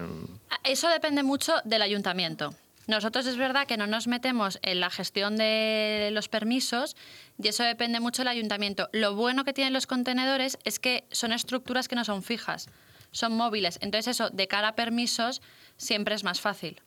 [0.50, 2.54] Ah, Eso depende mucho del ayuntamiento.
[2.86, 6.96] Nosotros es verdad que no nos metemos en la gestión de los permisos
[7.36, 8.88] y eso depende mucho del ayuntamiento.
[8.92, 12.70] Lo bueno que tienen los contenedores es que son estructuras que no son fijas,
[13.10, 13.78] son móviles.
[13.82, 15.42] Entonces eso, de cara a permisos,
[15.76, 16.80] siempre es más fácil.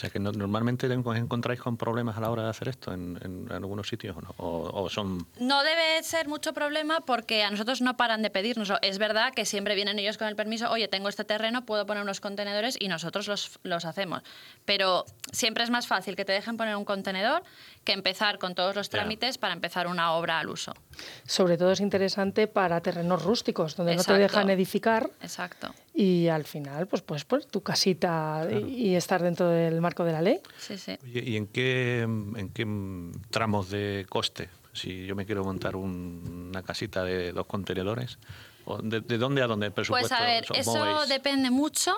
[0.00, 2.94] O sea, que no- normalmente os encontráis con problemas a la hora de hacer esto
[2.94, 4.34] en, en- en algunos sitios o, no?
[4.38, 5.26] o, o son.
[5.38, 8.72] No debe ser mucho problema porque a nosotros no paran de pedirnos.
[8.80, 12.02] Es verdad que siempre vienen ellos con el permiso, oye, tengo este terreno, puedo poner
[12.02, 14.22] unos contenedores y nosotros los, los hacemos.
[14.64, 17.42] Pero siempre es más fácil que te dejen poner un contenedor
[17.84, 20.72] que empezar con todos los trámites para empezar una obra al uso.
[21.26, 25.74] Sobre todo es interesante para terrenos rústicos, donde no te dejan edificar Exacto.
[25.94, 30.12] y al final, pues puedes poner tu casita y y estar dentro del marco de
[30.12, 30.40] la ley.
[30.58, 30.96] Sí, sí.
[31.02, 32.66] Oye, ¿y en qué, en qué
[33.30, 34.48] tramos de coste?
[34.72, 38.18] Si yo me quiero montar un- una casita de dos contenedores,
[38.64, 40.08] ¿o de, de dónde a dónde el presupuesto?
[40.08, 41.08] Pues a ver, eso movéis?
[41.08, 41.92] depende mucho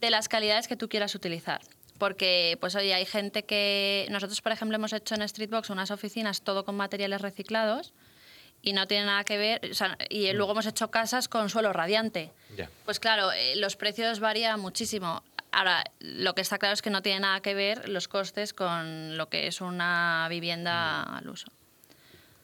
[0.00, 1.60] de las calidades que tú quieras utilizar.
[1.98, 4.06] Porque, pues oye, hay gente que...
[4.10, 7.92] Nosotros, por ejemplo, hemos hecho en Streetbox unas oficinas todo con materiales reciclados
[8.60, 9.60] y no tiene nada que ver...
[9.70, 12.32] o sea, y luego hemos hecho casas con suelo radiante.
[12.56, 12.68] Ya.
[12.84, 15.22] Pues claro, eh, los precios varían muchísimo.
[15.52, 19.16] Ahora, lo que está claro es que no tiene nada que ver los costes con
[19.18, 21.48] lo que es una vivienda al uso.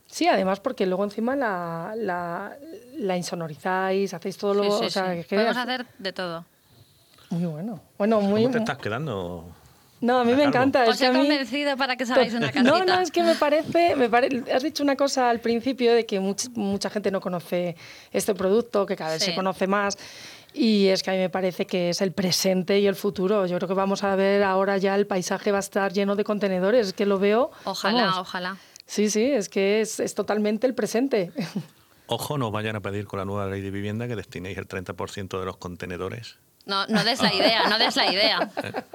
[0.07, 2.57] Sí, además porque luego encima la, la,
[2.97, 4.63] la insonorizáis, hacéis todo lo...
[4.65, 5.25] Sí, sí, o sea, sí.
[5.25, 6.45] que Podemos hacer de todo.
[7.31, 7.81] Muy bueno.
[7.99, 8.43] Bueno, muy...
[8.43, 9.45] ¿Cómo te estás quedando?
[10.01, 10.85] No, a mí me encanta.
[10.85, 12.63] es Os que he mí- convencido para que os hagáis una casita.
[12.79, 16.07] No, no, es que me parece, me pare- has dicho una cosa al principio de
[16.07, 17.77] que much- mucha gente no conoce
[18.13, 19.99] este producto, que cada vez se conoce más.
[20.55, 23.47] Y es que a mí me parece que es el presente y el futuro.
[23.47, 26.25] Yo creo que vamos a ver ahora ya el paisaje va a estar lleno de
[26.25, 27.51] contenedores, es que lo veo.
[27.65, 28.19] Ojalá, vamos.
[28.19, 28.57] ojalá.
[28.87, 31.31] Sí, sí, es que es, es totalmente el presente.
[32.07, 35.39] Ojo, nos vayan a pedir con la nueva ley de vivienda que destinéis el 30%
[35.39, 36.39] de los contenedores.
[36.65, 38.51] No, no des la idea, no des la idea.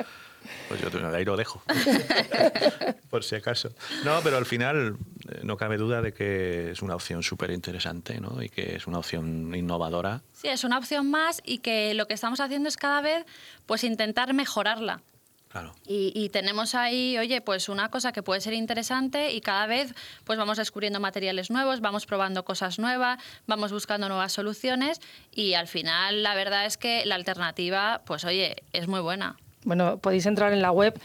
[0.67, 1.61] Pues yo te- ahí lo dejo.
[3.09, 3.69] Por si acaso.
[4.03, 4.97] No, pero al final
[5.29, 8.41] eh, no cabe duda de que es una opción súper interesante ¿no?
[8.41, 10.21] y que es una opción innovadora.
[10.33, 13.25] Sí, es una opción más y que lo que estamos haciendo es cada vez
[13.65, 15.01] pues intentar mejorarla.
[15.49, 15.75] Claro.
[15.85, 19.93] Y, y tenemos ahí, oye, pues una cosa que puede ser interesante y cada vez
[20.23, 24.99] pues vamos descubriendo materiales nuevos, vamos probando cosas nuevas, vamos buscando nuevas soluciones
[25.31, 29.37] y al final la verdad es que la alternativa, pues oye, es muy buena.
[29.65, 30.97] Bueno, podéis entrar en la web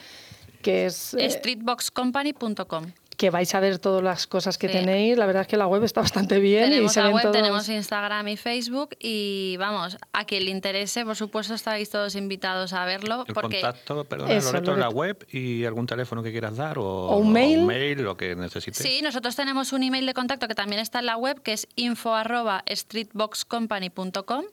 [0.63, 2.87] que es eh, Streetboxcompany.com.
[3.17, 4.75] que vais a ver todas las cosas que Sí.
[4.75, 5.17] tenéis.
[5.19, 7.23] La verdad es que la web está bastante bien y Tenemos se la ven web,
[7.23, 12.15] todos- tenemos Instagram y Facebook y vamos, a quien le interese, por supuesto, estáis todos
[12.15, 14.99] invitados a verlo El porque contacto, perdona, Eso, Loreto, en la Loreto.
[15.01, 17.59] web y algún teléfono que quieras dar o, O un mail.
[17.59, 18.81] o un mail, lo que necesites.
[18.83, 21.67] Sí, nosotros tenemos un email de contacto que también está en la web, que es
[21.75, 24.45] info@streetboxcompany.com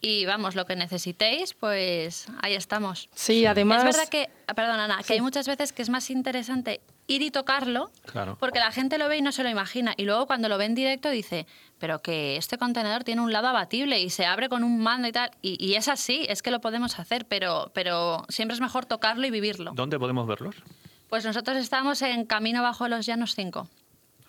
[0.00, 3.08] y vamos, lo que necesitéis, pues ahí estamos.
[3.14, 3.78] Sí, además...
[3.84, 7.22] Es verdad que, ah, perdón Ana, que hay muchas veces que es más interesante ir
[7.22, 8.36] y tocarlo, Claro.
[8.38, 10.66] porque la gente lo ve y no se lo imagina, y luego cuando lo ve
[10.66, 11.44] en directo dice,
[11.78, 15.12] pero que este contenedor tiene un lado abatible y se abre con un mando y
[15.12, 18.86] tal, y, y es así, es que lo podemos hacer, pero, pero siempre es mejor
[18.86, 19.72] tocarlo y vivirlo.
[19.74, 20.54] ¿Dónde podemos verlos?
[21.08, 23.68] Pues nosotros estamos en Camino Bajo los Llanos 5.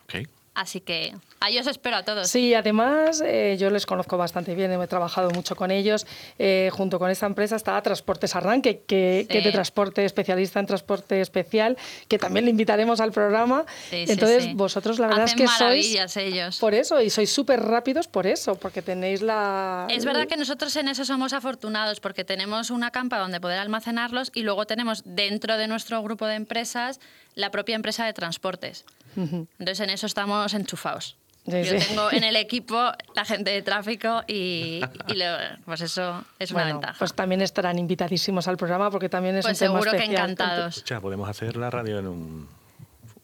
[0.05, 0.27] Ok.
[0.61, 2.27] Así que ahí os espero a todos.
[2.29, 6.05] Sí, además eh, yo les conozco bastante bien, he trabajado mucho con ellos.
[6.37, 9.27] Eh, junto con esta empresa está Transportes Arranque, que, Sí.
[9.27, 13.65] que es de transporte especialista en transporte especial, que también le invitaremos al programa.
[13.89, 14.53] Sí, Entonces, sí.
[14.53, 16.59] vosotros la verdad Hacen es que sois ellos.
[16.59, 19.87] por eso, y sois súper rápidos por eso, porque tenéis la...
[19.89, 24.31] Es verdad que nosotros en eso somos afortunados porque tenemos una campa donde poder almacenarlos
[24.35, 26.99] y luego tenemos dentro de nuestro grupo de empresas
[27.35, 28.85] la propia empresa de transportes.
[29.15, 31.17] Entonces en eso estamos enchufados.
[31.45, 31.87] Sí, Yo sí.
[31.87, 35.25] tengo en el equipo la gente de tráfico y, y lo-
[35.65, 36.99] pues eso es una Bueno, ventaja.
[36.99, 40.77] pues también estarán invitadísimos al programa porque también es Pues un tema seguro que encantados.
[40.77, 42.49] Escucha, podemos hacer la radio en un,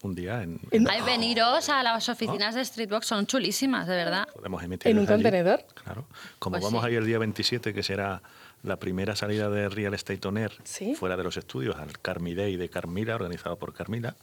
[0.02, 0.42] un día.
[0.42, 4.26] En, En- Ay, veniros a las oficinas de Streetbox, son chulísimas, de verdad.
[4.34, 5.12] Podemos emitir ¿En un allí.
[5.14, 5.64] contenedor?
[5.84, 6.04] Claro.
[6.40, 6.88] Como Pues vamos sí.
[6.88, 8.20] ahí el día 27, que será
[8.68, 10.94] la primera salida de Real Estate On Air Sí.
[10.94, 14.14] fuera de los estudios, al Carmi Day de Carmila, organizado por Carmila.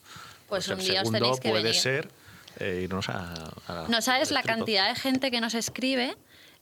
[0.48, 1.80] Pues un el día os segundo tenéis que puede venir.
[1.80, 2.10] ser
[2.60, 3.34] eh, irnos a,
[3.68, 6.16] a- No sabes la cantidad de gente que nos escribe,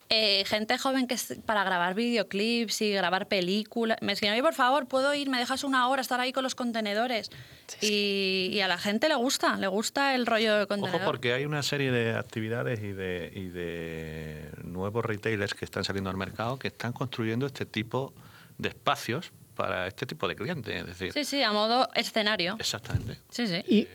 [0.09, 3.97] eh, gente joven que es para grabar videoclips y grabar películas.
[4.01, 6.55] Me escriben, oye, por favor, puedo ir, me dejas una hora estar ahí con los
[6.55, 7.29] contenedores.
[7.81, 11.01] Y, y a la gente le gusta, le gusta el rollo de contenedor.
[11.01, 15.83] Ojo, porque hay una serie de actividades y de, y de nuevos retailers que están
[15.83, 18.13] saliendo al mercado que están construyendo este tipo
[18.57, 20.75] de espacios para este tipo de clientes.
[20.75, 22.55] Es decir, Sí, sí, a modo escenario.
[22.59, 23.17] exactamente.
[23.29, 23.63] Sí, sí.
[23.67, 23.87] Y,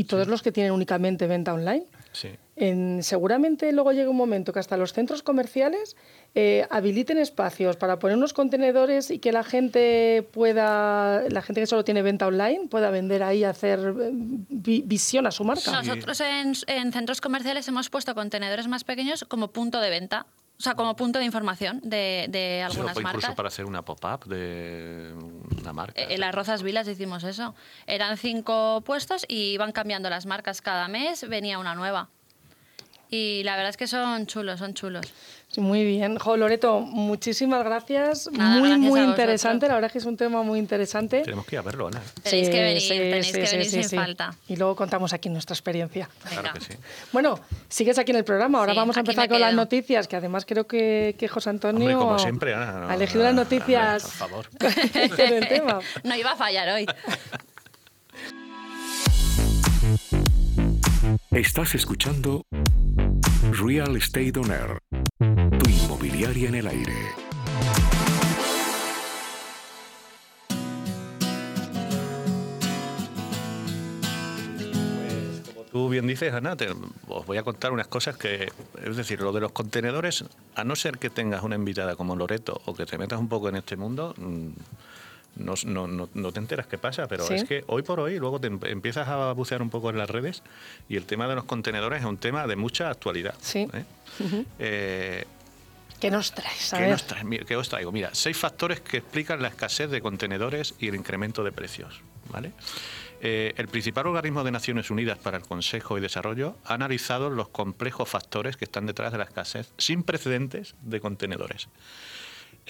[0.00, 1.84] y todos los que tienen únicamente venta online.
[2.12, 2.28] Sí.
[2.56, 5.96] En- seguramente luego llega un momento que hasta los centros comerciales
[6.34, 11.66] eh, habiliten espacios para poner unos contenedores y que la gente pueda, la gente que
[11.66, 15.70] solo tiene venta online, pueda vender ahí, hacer eh, vi- visión a su marca.
[15.70, 20.26] Nosotros en, en centros comerciales hemos puesto contenedores más pequeños como punto de venta.
[20.58, 23.36] O sea, como punto de información de, de algunas fue incluso marcas.
[23.36, 25.14] para hacer una pop-up de
[25.60, 26.00] una marca.
[26.00, 27.54] Eh, En las Rozas Vilas hicimos eso.
[27.86, 32.10] Eran cinco puestos y iban cambiando las marcas cada mes, venía una nueva.
[33.10, 35.06] Y la verdad es que son chulos, son chulos.
[35.50, 36.18] Sí, muy bien.
[36.18, 38.28] Jo, Loreto, muchísimas gracias.
[38.30, 39.66] Nada, muy, gracias muy interesante.
[39.66, 41.22] La verdad es que es un tema muy interesante.
[41.22, 42.02] Tenemos que ir a verlo, Ana.
[42.22, 43.96] Tenéis Sí, que venir, sí, tenéis sí, que sí, venir sí, sin sí.
[43.96, 44.34] falta.
[44.46, 46.06] Y luego contamos aquí nuestra experiencia.
[46.28, 46.74] Claro que sí.
[47.12, 47.40] Bueno,
[47.70, 48.58] sigues aquí en el programa.
[48.58, 51.80] Ahora Sí, vamos a empezar con las noticias, que además creo que, que José Antonio
[51.80, 52.72] Hombre, como siempre, Ana.
[52.80, 54.50] no, ha elegido las Ana, noticias Por favor.
[54.60, 55.78] con el tema.
[56.04, 56.86] no iba a fallar hoy.
[61.30, 62.42] Estás escuchando
[63.52, 64.78] Real Estate On Air,
[65.58, 66.94] tu inmobiliaria en el aire.
[75.70, 76.56] Tú bien dices, Ana,
[77.08, 78.50] os voy a contar unas cosas que,
[78.82, 82.62] es decir, lo de los contenedores, a no ser que tengas una invitada como Loreto
[82.64, 84.48] o que te metas un poco en este mundo, mm,
[85.38, 87.34] no, no, no, no te enteras qué pasa, pero Sí.
[87.34, 90.10] es que hoy por hoy luego te em- empiezas a bucear un poco en las
[90.10, 90.42] redes
[90.88, 93.34] y el tema de los contenedores es un tema de mucha actualidad.
[93.40, 93.68] Sí.
[93.72, 93.84] ¿eh?
[94.58, 95.24] Eh,
[96.00, 96.72] ¿Qué nos traes?
[96.72, 96.90] A ¿Qué, ver.
[96.92, 97.02] nos
[97.60, 97.90] os traigo?
[97.92, 102.00] Mira, seis factores que explican la escasez de contenedores y el incremento de precios.
[102.30, 102.52] ¿vale?
[103.20, 107.48] Eh, el principal organismo de Naciones Unidas para el Consejo y Desarrollo ha analizado los
[107.48, 111.68] complejos factores que están detrás de la escasez sin precedentes de contenedores.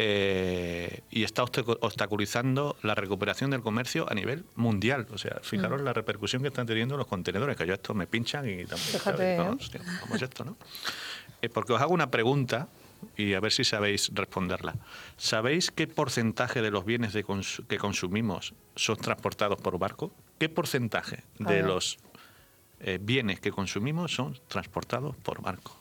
[0.01, 5.09] Eh, y está obstacu- obstaculizando la recuperación del comercio a nivel mundial.
[5.13, 5.45] O sea, Mm.
[5.45, 8.79] fijaros la repercusión que están teniendo los contenedores, que yo esto me pinchan y tampoco
[8.93, 9.37] Fíjate.
[9.37, 9.57] No, ¿eh?
[9.61, 10.57] hostia, ¿cómo es esto, no?
[11.43, 12.69] Eh, porque os hago una pregunta
[13.17, 14.77] y a ver si sabéis responderla.
[15.17, 20.13] ¿Sabéis qué porcentaje de los bienes de cons- que consumimos son transportados por barco?
[20.39, 21.99] ¿Qué porcentaje de los
[22.81, 25.77] eh, bienes que consumimos son transportados por barco?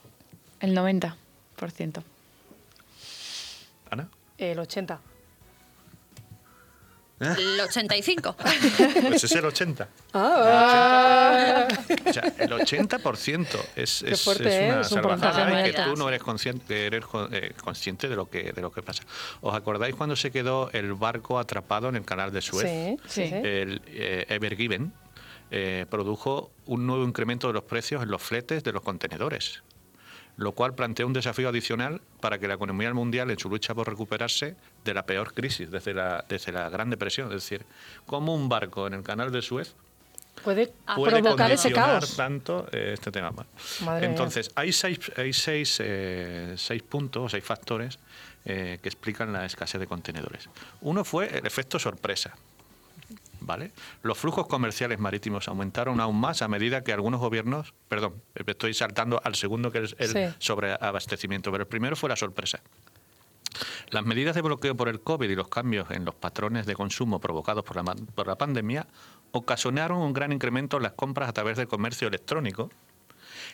[0.58, 2.02] El 90%.
[3.90, 4.08] ¿Ana?
[4.36, 5.00] El 80.
[7.20, 8.36] El 85.
[9.08, 9.88] Pues es el 80.
[10.14, 11.66] Ah,
[12.06, 14.68] O sea, el 80% es, es, fuerte, es ¿eh?
[14.70, 18.14] una Es un porcentaje salvajada y que tú no eres consciente, eres eh, consciente de
[18.14, 19.02] lo que de lo que pasa.
[19.40, 22.68] ¿Os acordáis cuando se quedó el barco atrapado en el canal de Suez?
[22.68, 23.28] sí, sí, Sí.
[23.30, 23.34] sí.
[23.34, 24.92] el eh, Ever Given
[25.50, 29.64] eh, produjo un nuevo incremento de los precios en los fletes de los contenedores,
[30.38, 33.88] lo cual plantea un desafío adicional para que la economía mundial, en su lucha por
[33.88, 37.66] recuperarse de la peor crisis desde la, desde la Gran Depresión, es decir,
[38.06, 39.74] como un barco en el canal de Suez
[40.44, 42.16] Puede puede provocar ese caos.
[42.16, 43.32] tanto eh, este tema.
[43.32, 44.10] Madre mía.
[44.10, 47.98] Entonces, hay seis, hay seis, eh, seis puntos, seis factores
[48.44, 50.48] eh, que explican la escasez de contenedores.
[50.80, 52.36] Uno fue el efecto sorpresa.
[53.48, 53.72] ¿Vale?
[54.02, 59.22] Los flujos comerciales marítimos aumentaron aún más a medida que algunos gobiernos, perdón, estoy saltando
[59.24, 60.34] al segundo que es el Sí.
[60.38, 62.60] sobreabastecimiento, pero el primero fue la sorpresa.
[63.88, 67.20] Las medidas de bloqueo por el COVID y los cambios en los patrones de consumo
[67.20, 68.86] provocados por la, por la pandemia
[69.32, 72.70] ocasionaron un gran incremento en las compras a través del comercio electrónico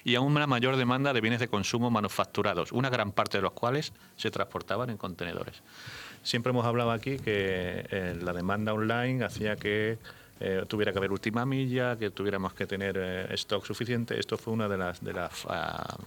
[0.02, 3.52] y aún una mayor demanda de bienes de consumo manufacturados, una gran parte de los
[3.52, 5.62] cuales se transportaban en contenedores.
[6.24, 9.98] Siempre hemos hablado aquí que eh, la demanda online hacía que
[10.40, 14.18] eh, tuviera que haber última milla, que tuviéramos que tener eh, stock suficiente.
[14.18, 15.98] Esto fue uno de las de las ah,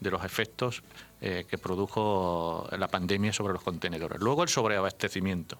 [0.00, 0.82] de los efectos
[1.18, 4.20] que produjo la pandemia sobre los contenedores.
[4.20, 5.56] Luego el sobreabastecimiento.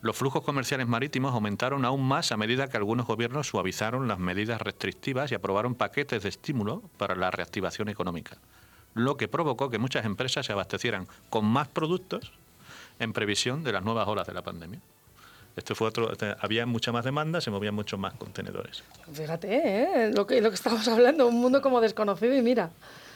[0.00, 4.62] Los flujos comerciales marítimos aumentaron aún más a medida que algunos gobiernos suavizaron las medidas
[4.62, 8.38] restrictivas y aprobaron paquetes de estímulo para la reactivación económica,
[8.94, 12.32] lo que provocó que muchas empresas se abastecieran con más productos
[12.98, 14.80] en previsión de las nuevas olas de la pandemia.
[15.56, 18.84] Esto fue otro, este, había mucha más demanda, se movían muchos más contenedores.
[19.10, 20.12] Fíjate, ¿eh?
[20.14, 22.70] lo, que, lo que estamos hablando, un mundo como desconocido y mira.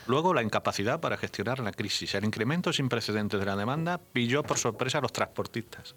[0.06, 2.14] Luego, la incapacidad para gestionar la crisis.
[2.14, 5.94] El incremento sin precedentes de la demanda pilló por sorpresa a los transportistas,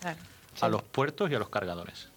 [0.00, 0.18] Claro.
[0.62, 2.08] a los puertos y a los cargadores.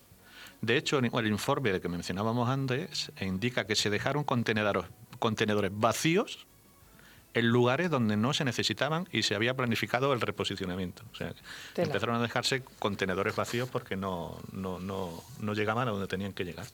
[0.62, 4.86] De hecho, el el informe de que mencionábamos antes indica que se dejaron contenedores,
[5.20, 6.48] contenedores vacíos
[7.39, 11.04] en lugares donde no se necesitaban y se había planificado el reposicionamiento.
[11.12, 11.34] O sea,
[11.73, 11.88] Tela.
[11.88, 16.43] empezaron a dejarse contenedores vacíos porque no, no, no, no llegaban a donde tenían que
[16.45, 16.65] llegar.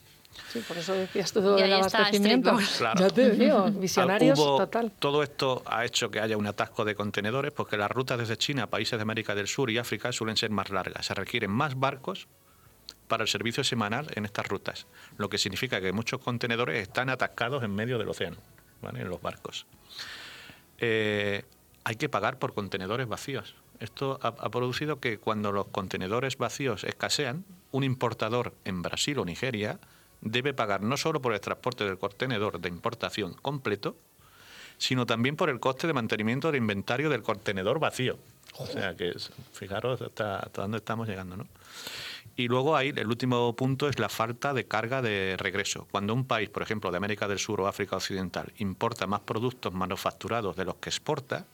[0.51, 2.57] Sí, por eso decías todo Y del ahí está abastecimiento.
[2.79, 2.99] Claro.
[2.99, 4.91] Ya te digo, visionarios Hubo- total.
[4.97, 8.63] Todo esto ha hecho que haya un atasco de contenedores porque las rutas desde China
[8.63, 11.05] a países de América del Sur y África suelen ser más largas.
[11.05, 12.27] Se requieren más barcos
[13.07, 17.61] para el servicio semanal en estas rutas, lo que significa que muchos contenedores están atascados
[17.63, 18.37] en medio del océano,
[18.81, 19.01] ¿vale?
[19.01, 19.67] en los barcos.
[20.85, 21.45] Eh,
[21.85, 23.55] hay que pagar por contenedores vacíos.
[23.79, 29.23] Esto ha, ha producido que cuando los contenedores vacíos escasean, un importador en Brasil o
[29.23, 29.79] Nigeria
[30.19, 33.95] debe pagar no solo por el transporte del contenedor de importación completo,
[34.77, 38.17] sino también por el coste de mantenimiento del inventario del contenedor vacío.
[38.57, 39.13] O sea que,
[39.53, 41.47] fijaros hasta, hasta dónde estamos llegando, ¿no?
[42.35, 45.87] Y luego ahí el último punto es la falta de carga de regreso.
[45.91, 49.71] Cuando un país, por ejemplo, de América del Sur o África Occidental, importa más productos
[49.73, 51.45] manufacturados de los que exporta,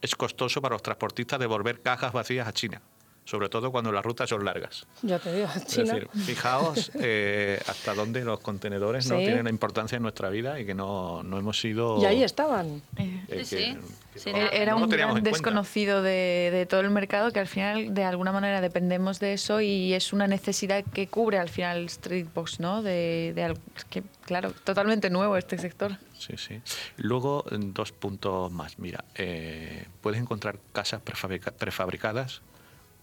[0.00, 2.82] es costoso para los transportistas devolver cajas vacías a China,
[3.24, 4.86] sobre todo cuando las rutas son largas.
[5.02, 5.94] Ya te digo, Es China.
[5.94, 10.66] decir, fijaos eh, hasta dónde los contenedores no tienen la importancia en nuestra vida y
[10.66, 12.00] que no, no hemos sido...
[12.00, 12.82] Y ahí estaban.
[12.98, 13.78] Eh, eh, Sí, que- sí.
[14.12, 17.40] que Sí, no- no, Era no un gran desconocido de, de todo el mercado que
[17.40, 21.48] al final de alguna manera dependemos de eso y es una necesidad que cubre al
[21.48, 22.82] final Streetbox, ¿no?
[22.82, 25.96] De, de al- es que, claro, totalmente nuevo este sector.
[26.18, 26.60] Sí, sí.
[26.96, 28.78] Luego, dos puntos más.
[28.78, 32.40] Mira, eh, puedes encontrar casas prefabrica- prefabricadas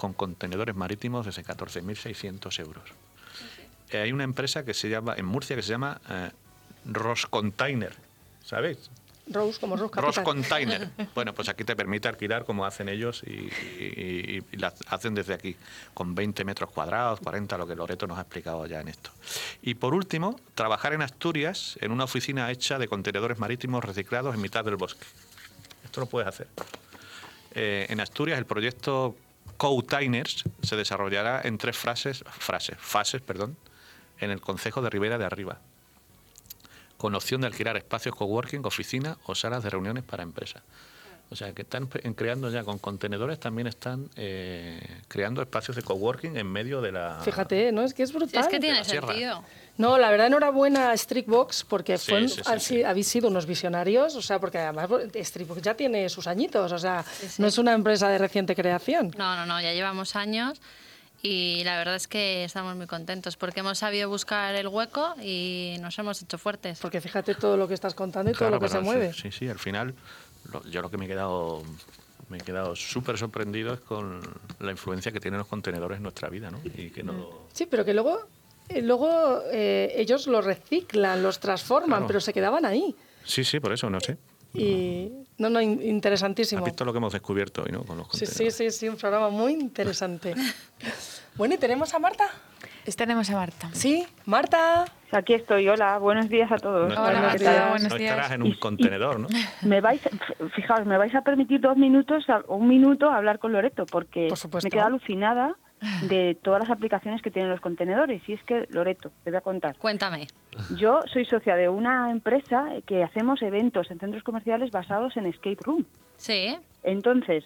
[0.02, 2.84] con contenedores marítimos desde 14.600 euros.
[3.92, 6.32] Eh, hay una empresa que se llama, en Murcia, que se llama eh,
[6.86, 7.94] Roscontainer,
[8.44, 8.90] ¿sabéis?
[9.28, 10.24] Rose, como Rose Capital.
[10.24, 10.90] Container.
[11.14, 13.30] Bueno, pues aquí te permite alquilar como hacen ellos y,
[13.80, 15.56] y- y la hacen desde aquí,
[15.94, 19.12] con 20 metros cuadrados, 40, lo que Loreto nos ha explicado ya en esto.
[19.62, 24.42] Y por último, trabajar en Asturias en una oficina hecha de contenedores marítimos reciclados en
[24.42, 25.06] mitad del bosque.
[25.86, 26.48] Esto lo puedes hacer.
[27.54, 29.16] Eh, en Asturias el proyecto
[29.62, 32.24] Coutainers se desarrollará en tres fases
[33.24, 33.58] perdón,
[34.18, 35.60] en el Concejo de Ribera de Arriba,
[36.98, 40.64] con opción de alquilar espacios coworking, oficinas o salas de reuniones para empresas.
[41.32, 46.36] O sea, que están creando ya con contenedores, también están eh, creando espacios de coworking
[46.36, 47.22] en medio de la...
[47.24, 47.84] Fíjate, ¿no?
[47.84, 48.42] Es que es brutal.
[48.44, 49.42] es que tiene sentido.
[49.78, 52.66] No, la verdad, enhorabuena a Streetbox, porque Sí, fue- sí, sí, han sí.
[52.76, 56.78] si- habéis sido unos visionarios, o sea, porque además Streetbox ya tiene sus añitos, o
[56.78, 57.42] sea, sí.
[57.42, 59.12] no es una empresa de reciente creación.
[59.18, 60.60] No, no, no, ya llevamos años
[61.24, 65.78] y la verdad es que estamos muy contentos porque hemos sabido buscar el hueco y
[65.80, 66.80] nos hemos hecho fuertes.
[66.80, 69.14] Porque fíjate todo lo que estás contando y Claro, todo lo que se mueve.
[69.14, 69.94] Sí, sí, al final
[70.70, 71.64] yo lo que me he quedado
[72.30, 74.22] me he quedado súper sorprendido es con
[74.60, 76.62] la influencia que tienen los contenedores en nuestra vida, ¿no?
[76.64, 77.30] Y que no...
[77.52, 78.20] Sí, pero que luego,
[78.70, 82.08] eh, luego eh, ellos los reciclan, los transforman, Claro.
[82.08, 82.96] pero se quedaban ahí.
[83.26, 84.18] Sí, sí, por eso, no sé.
[84.54, 86.60] Y no, no, in- interesantísimo.
[86.60, 87.84] Has visto lo que hemos descubierto hoy, ¿no?
[87.84, 90.34] Con los Sí, sí, sí, sí, un programa muy interesante.
[91.36, 92.30] bueno, ¿y tenemos a Marta?
[92.98, 93.70] Tenemos a Marta.
[93.74, 94.86] Sí, Marta.
[95.12, 96.94] Aquí estoy, hola, buenos días a todos.
[96.94, 98.12] No Hola, estarás, Marta, buenos no días.
[98.12, 99.28] estarás en un contenedor, ¿no?
[99.64, 100.02] Me vais,
[100.56, 104.64] fijaos, me vais a permitir dos minutos, un minuto a hablar con Loreto, porque Por
[104.64, 105.56] me he quedado alucinada
[106.04, 108.22] de todas las aplicaciones que tienen los contenedores.
[108.28, 109.76] Y es que, Loreto, te voy a contar.
[109.78, 110.28] Cuéntame.
[110.78, 115.58] Yo soy socia de una empresa que hacemos eventos en centros comerciales basados en escape
[115.64, 115.86] room.
[116.18, 117.44] Sí, Entonces,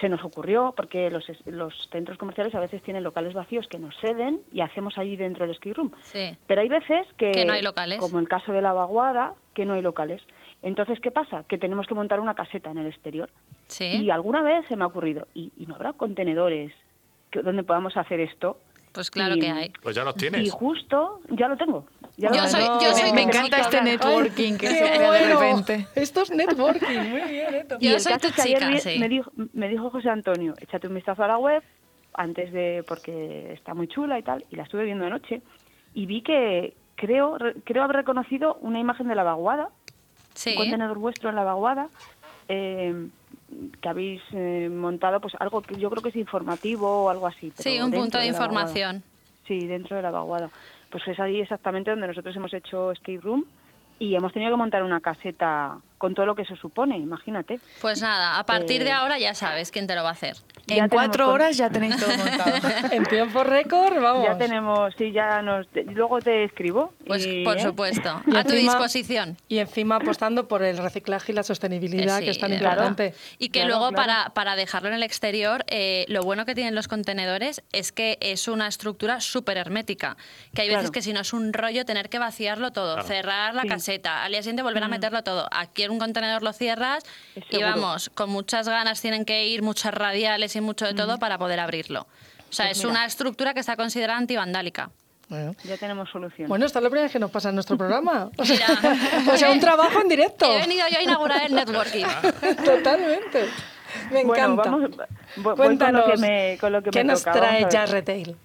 [0.00, 3.78] se nos ocurrió, porque los, es- los centros comerciales a veces tienen locales vacíos que
[3.78, 5.92] nos ceden y hacemos allí dentro del escape room.
[6.02, 6.36] sí.
[6.46, 7.98] Pero hay veces que, Que no hay locales.
[7.98, 10.22] como el caso de la vaguada, que no hay locales.
[10.62, 11.44] Entonces, ¿qué pasa?
[11.48, 13.28] Que tenemos que montar una caseta en el exterior.
[13.66, 13.84] Sí.
[14.02, 16.72] Y alguna vez se me ha ocurrido, ¿y, y no habrá contenedores
[17.30, 18.58] que, donde podamos hacer esto?
[18.92, 19.72] Pues claro Y- que hay.
[19.82, 20.50] Pues ya los Y tienes.
[20.52, 21.86] justo, ya lo tengo.
[22.18, 25.40] Ya Yo soy- yo soy Me encanta este networking que ¡Qué se crea de bueno!
[25.40, 25.86] repente.
[25.94, 27.76] Esto es networking, muy bien, Eto.
[27.78, 28.98] Y Yo soy tu ayer chica, sí.
[28.98, 31.62] me, dijo, me dijo José Antonio, échate un vistazo a la web
[32.14, 35.42] antes de, porque está muy chula y tal, y la estuve viendo anoche,
[35.92, 39.68] y vi que creo, re- creo haber reconocido una imagen de la vaguada,
[40.32, 40.50] Sí.
[40.52, 41.88] un contenedor vuestro en la vaguada,
[42.48, 43.08] eh,
[43.82, 47.52] que habéis eh, montado, pues algo que yo creo que es informativo o algo así.
[47.54, 48.46] pero Sí, un punto de vaguada.
[48.46, 49.02] información.
[49.46, 50.48] Sí, dentro de la vaguada.
[50.96, 53.44] Pues es ahí exactamente donde nosotros hemos hecho escape room
[53.98, 57.58] y hemos tenido que montar una caseta con todo lo que se supone, imagínate.
[57.80, 60.36] Pues nada, a partir de Eh, ahora ya sabes quién te lo va a hacer.
[60.68, 62.56] En cuatro horas ya tenéis todo montado.
[62.92, 64.24] En tiempo récord, vamos.
[64.26, 65.66] Ya tenemos, sí, ya nos.
[65.94, 66.92] luego te escribo.
[67.06, 67.62] Pues y, por ¿eh?
[67.62, 69.36] supuesto, Y a tu disposición.
[69.48, 73.14] Y encima apostando por el reciclaje y la sostenibilidad, Eh, que es tan importante.
[73.38, 73.96] Y que Claro, luego claro.
[73.96, 78.18] Para, para dejarlo en el exterior, eh, lo bueno que tienen los contenedores es que
[78.20, 80.16] es una estructura súper hermética.
[80.54, 80.92] Que hay veces Claro.
[80.92, 83.08] que si no es un rollo tener que vaciarlo todo, Claro.
[83.08, 83.68] cerrar la Sí.
[83.68, 85.48] caseta, al día siguiente volver a meterlo todo.
[85.52, 87.04] Aquí un contenedor lo cierras
[87.50, 91.38] y vamos, con muchas ganas tienen que ir, muchas radiales y mucho de todo para
[91.38, 92.06] poder abrirlo.
[92.48, 92.90] O sea, Pues es mira.
[92.90, 94.90] una estructura que está considerada antivandálica.
[95.28, 95.56] Bueno.
[95.64, 96.48] Ya tenemos solución.
[96.48, 98.30] Bueno, esta es la primera vez que nos pasa en nuestro programa.
[98.38, 99.32] O sea, Mira.
[99.34, 100.46] o sea, un trabajo en directo.
[100.50, 102.04] He venido yo a inaugurar el networking.
[102.64, 103.46] Totalmente.
[104.12, 104.70] Me Bueno, encanta.
[104.70, 105.06] vamos- voy-
[105.36, 107.32] voy con Cuéntanos, lo que me- con lo que ¿qué me nos toca?
[107.32, 107.66] Trae.
[107.70, 108.36] Jazz Retail?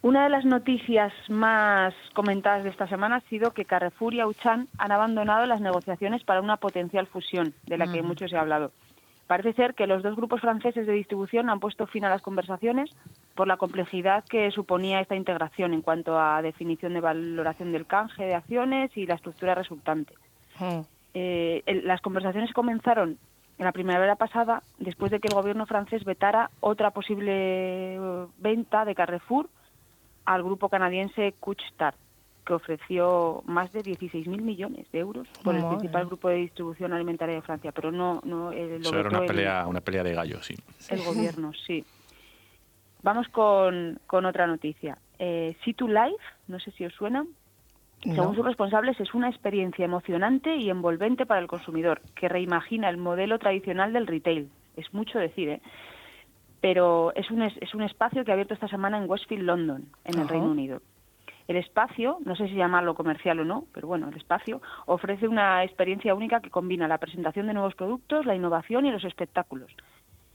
[0.00, 4.68] Una de las noticias más comentadas de esta semana ha sido que Carrefour y Auchan
[4.78, 8.70] han abandonado las negociaciones para una potencial fusión, de la que mucho se ha hablado.
[9.26, 12.90] Parece ser que los dos grupos franceses de distribución han puesto fin a las conversaciones
[13.34, 18.24] por la complejidad que suponía esta integración en cuanto a definición de valoración del canje
[18.24, 20.14] de acciones y la estructura resultante.
[21.12, 23.18] Eh, el- las conversaciones comenzaron
[23.58, 28.84] en la primavera pasada después de que el gobierno francés vetara otra posible eh, venta
[28.84, 29.48] de Carrefour
[30.34, 31.94] al grupo canadiense Couche-Tard,
[32.44, 37.34] que ofreció más de 16.000 millones de euros por el principal grupo de distribución alimentaria
[37.36, 40.14] de Francia, pero no, no eh, lo Eso era una el- pelea, una pelea de
[40.14, 40.54] gallos, sí.
[40.90, 41.84] el gobierno, sí.
[43.02, 44.98] Vamos con, con otra noticia.
[45.18, 47.24] Eh, Situ Life, no sé si os suena,
[48.04, 48.14] No.
[48.14, 52.96] según sus responsables, es una experiencia emocionante y envolvente para el consumidor, que reimagina el
[52.96, 54.50] modelo tradicional del retail.
[54.76, 55.60] Es mucho decir, ¿eh?
[56.60, 60.14] Pero es un, es, un espacio que ha abierto esta semana en Westfield, London, en
[60.14, 60.30] el Ajá.
[60.30, 60.82] Reino Unido.
[61.46, 65.64] El espacio, no sé si llamarlo comercial o no, pero bueno, el espacio ofrece una
[65.64, 69.74] experiencia única que combina la presentación de nuevos productos, la innovación y los espectáculos.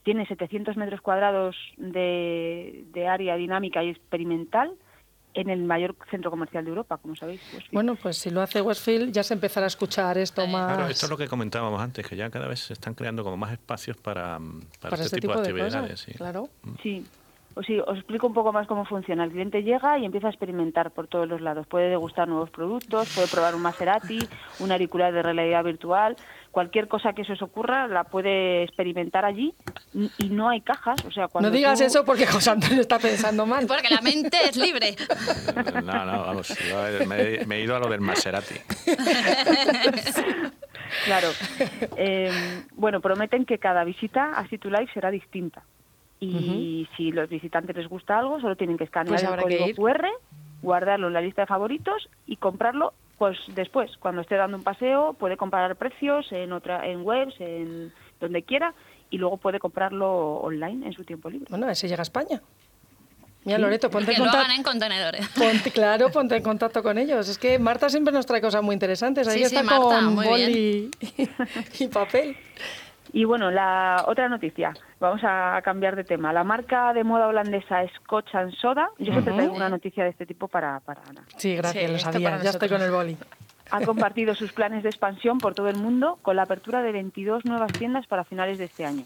[0.01, 4.73] Tiene 700 metros cuadrados de, de área dinámica y experimental
[5.33, 7.41] en el mayor centro comercial de Europa, como sabéis.
[7.41, 7.71] Westfield.
[7.71, 11.05] Bueno, pues si lo hace Westfield ya se empezará a escuchar esto más Claro, esto
[11.05, 13.97] es lo que comentábamos antes, que ya cada vez se están creando como más espacios
[13.97, 15.99] para, mm, para, para este, este tipo, tipo de de actividades.
[15.99, 16.13] sí.
[16.13, 16.49] Claro.
[16.81, 17.05] Sí.
[17.55, 19.25] O sí, os explico un poco más cómo funciona.
[19.25, 21.67] El cliente llega y empieza a experimentar por todos los lados.
[21.67, 24.19] Puede degustar nuevos productos, puede probar un Maserati,
[24.59, 26.15] un auricular de realidad virtual,
[26.53, 29.53] cualquier cosa que se os ocurra la puede experimentar allí
[29.93, 31.03] y y no hay cajas.
[31.05, 33.65] O sea, cuando No digas tú- eso porque José Antonio está pensando mal.
[33.67, 34.95] Porque la mente es libre.
[35.83, 38.55] No, no, vamos, yo me, me he ido a lo del Maserati.
[41.05, 41.29] Claro.
[41.97, 42.31] Eh,
[42.75, 45.63] bueno, prometen que cada visita a Situ Life será distinta.
[46.19, 49.75] Y si los visitantes les gusta algo, solo tienen que escanear Pues el código.
[49.75, 50.05] QR,
[50.61, 52.93] guardarlo en la lista de favoritos y comprarlo
[53.23, 57.93] pues después, cuando esté dando un paseo, puede comparar precios en otra en webs, en
[58.19, 58.73] donde quiera
[59.09, 61.47] y luego puede comprarlo online en su tiempo libre.
[61.49, 62.41] Bueno, ese llega a España.
[63.45, 64.45] Mira, Loreto, ponte Que en lo contacto.
[64.45, 65.25] hagan en contenedores.
[65.29, 67.29] Ponte, claro, ponte en contacto con ellos.
[67.29, 69.25] Es que Marta siempre nos trae cosas muy interesantes.
[69.25, 70.91] Ahí Sí, sí, está Marta, con muy boli
[71.79, 72.35] y, papel.
[73.15, 76.33] Y bueno, la otra noticia, vamos a cambiar de tema.
[76.33, 80.25] La marca de moda holandesa Scotch and Soda, yo siempre traigo una noticia de este
[80.25, 81.23] tipo para, para Ana.
[81.37, 82.41] Sí, gracias, Sí, lo sabía.
[82.41, 83.15] Ya estoy con el boli.
[83.69, 87.45] ha compartido sus planes de expansión por todo el mundo con la apertura de 22
[87.45, 89.03] nuevas tiendas para finales de este año.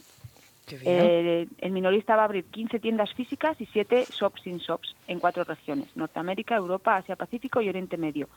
[0.70, 5.20] Eh, el minorista va a abrir 15 tiendas físicas y 7 shops in shops en
[5.20, 8.30] cuatro regiones, Norteamérica, Europa, Asia Pacífico y Oriente Medio.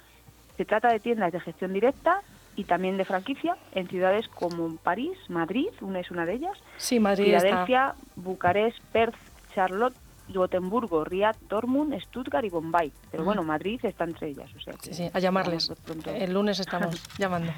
[0.56, 2.22] Se trata de tiendas de gestión directa
[2.60, 7.00] y también de franquicia en ciudades como París, Madrid, una es una de ellas, Sí,
[7.00, 7.24] Madrid.
[7.24, 9.16] Filadelfia, Bucarest, Perth,
[9.54, 9.94] Charlotte,
[10.28, 12.92] Gotemburgo, Riad, Dortmund, Stuttgart y Bombay.
[13.10, 14.50] Pero bueno, Madrid está entre ellas.
[14.54, 15.72] O sea, Sí, sí, a llamarles.
[16.04, 17.50] El lunes estamos llamando.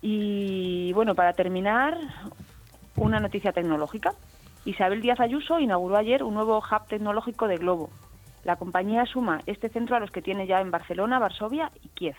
[0.00, 1.98] Y bueno, para terminar,
[2.94, 4.12] una noticia tecnológica.
[4.64, 7.90] Isabel Díaz Ayuso inauguró ayer un nuevo hub tecnológico de Globo.
[8.44, 12.16] La compañía suma este centro a los que tiene ya en Barcelona, Varsovia y Kiev.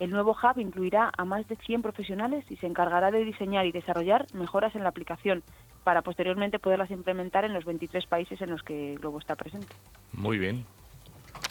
[0.00, 3.72] El nuevo hub incluirá a más de 100 profesionales y se encargará de diseñar y
[3.72, 5.42] desarrollar mejoras en la aplicación
[5.84, 9.68] para posteriormente poderlas implementar en los 23 países en los que Globo está presente.
[10.12, 10.64] Muy bien.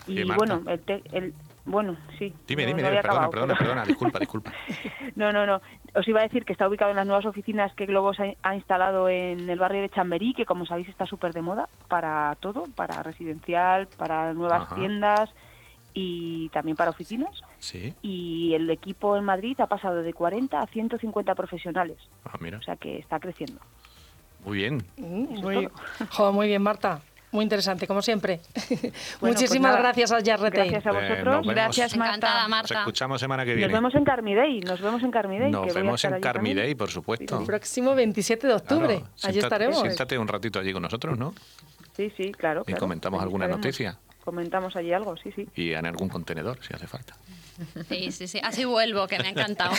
[0.07, 0.35] Y Marta.
[0.37, 1.33] bueno, el, te- el-
[1.65, 2.33] bueno, sí.
[2.47, 4.51] Dime, no- dime, no dime, perdona, acabado, perdona, pero- perdona, disculpa, disculpa.
[5.15, 5.61] No, no, no.
[5.93, 8.55] Os iba a decir que está ubicado en las nuevas oficinas que Globos ha, ha
[8.55, 12.63] instalado en el barrio de Chamberí, que como sabéis está súper de moda para todo,
[12.75, 14.75] para residencial, para nuevas Ajá.
[14.75, 15.29] tiendas
[15.93, 17.41] y también para oficinas.
[17.59, 22.57] Sí, Y el equipo en Madrid ha pasado de 40 a 150 profesionales, ah, mira,
[22.57, 23.59] o sea que está creciendo.
[24.45, 24.83] muy bien.
[24.97, 25.67] Mm, Muy,
[26.11, 27.01] jo, muy bien, Marta.
[27.33, 28.41] Muy interesante, como siempre.
[29.21, 30.57] Bueno, Muchísimas pues nada, gracias a Yarrete.
[30.57, 31.23] Gracias a Eh, vosotros.
[31.25, 31.55] nos vemos.
[31.55, 32.41] Gracias, Encantada, Marta.
[32.41, 32.79] Nos Marta.
[32.79, 33.73] escuchamos semana que Nos viene.
[33.73, 35.45] vemos en Carmidey, nos vemos en Carmidey.
[35.45, 36.57] que Nos a vemos en allí Carmi también.
[36.57, 37.39] Day, por supuesto.
[37.39, 38.87] El próximo 27 de octubre.
[38.97, 39.79] Claro, Allí siéntate- estaremos.
[39.79, 41.33] Siéntate un ratito allí con nosotros, ¿no?
[41.95, 42.61] Sí, sí, claro.
[42.63, 42.79] Y claro.
[42.81, 43.65] comentamos alguna estaremos.
[43.65, 43.97] noticia.
[44.23, 45.47] Comentamos allí algo, sí, sí.
[45.55, 47.15] Y en algún contenedor, si hace falta.
[47.89, 48.39] Sí, sí, sí.
[48.43, 49.73] Así vuelvo, que me ha encantado.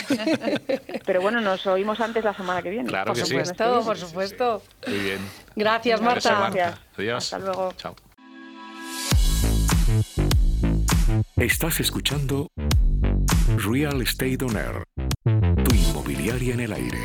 [1.05, 2.87] Pero bueno, nos oímos antes la semana que viene.
[2.87, 3.31] Claro Por que sí.
[3.37, 4.61] supuesto, por supuesto.
[4.87, 5.19] Muy bien.
[5.55, 6.51] Gracias, Gracias, Marta.
[6.51, 6.79] Gracias.
[6.97, 7.23] Adiós.
[7.33, 7.73] Hasta luego.
[7.77, 7.95] Chao.
[11.35, 12.47] Estás escuchando
[13.57, 14.83] Real Estate On Air,
[15.63, 16.99] tu inmobiliaria en el aire.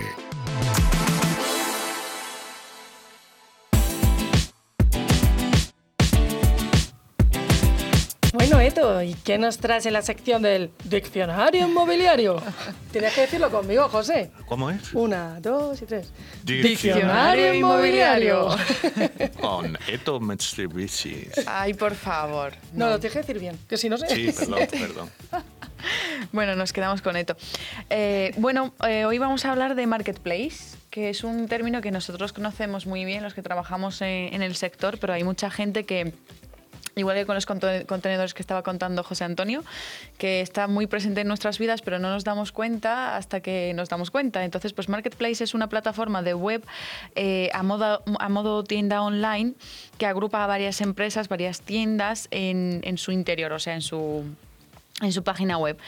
[8.35, 12.43] Bueno, Eto, ¿y qué nos traes en la sección del diccionario inmobiliario?
[12.93, 14.31] Tienes que decirlo conmigo, José.
[14.47, 14.93] ¿Cómo es?
[14.93, 16.13] Una, dos y tres.
[16.45, 18.49] Diccionario inmobiliario.
[19.41, 21.29] Con Eto Mitsubishi.
[21.47, 22.53] Ay, por favor.
[22.75, 24.09] No, lo tienes que decir bien, que si no sé.
[24.09, 25.11] Sí, perdón, perdón.
[26.33, 27.37] Bueno, nos quedamos con esto.
[27.89, 32.33] Eh, bueno, eh, hoy vamos a hablar de marketplace, que es un término que nosotros
[32.33, 36.13] conocemos muy bien, los que trabajamos en, en el sector, pero hay mucha gente que,
[36.99, 39.65] igual que con los conte- contenedores que estaba contando José Antonio,
[40.19, 43.89] que está muy presente en nuestras vidas, pero no nos damos cuenta hasta que nos
[43.89, 44.45] damos cuenta.
[44.45, 46.65] Entonces, pues Marketplace es una plataforma de web
[47.15, 49.55] eh, a, modo, a modo tienda online
[49.99, 54.25] que agrupa a varias empresas, varias tiendas en, en su interior, o sea, en su
[55.01, 55.79] en su página web.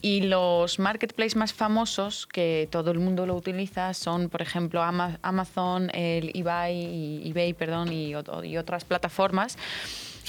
[0.00, 5.18] Y los marketplaces más famosos que todo el mundo lo utiliza son, por ejemplo, Ama-
[5.22, 8.12] Amazon, el eBay, eBay perdón, y,
[8.44, 9.58] y otras plataformas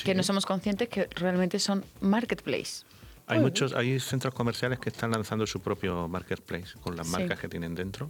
[0.04, 2.86] que no somos conscientes que realmente son marketplaces.
[3.28, 7.14] Hay muchos, hay centros comerciales que están lanzando su propio marketplace con las Sí.
[7.14, 8.10] marcas que tienen dentro.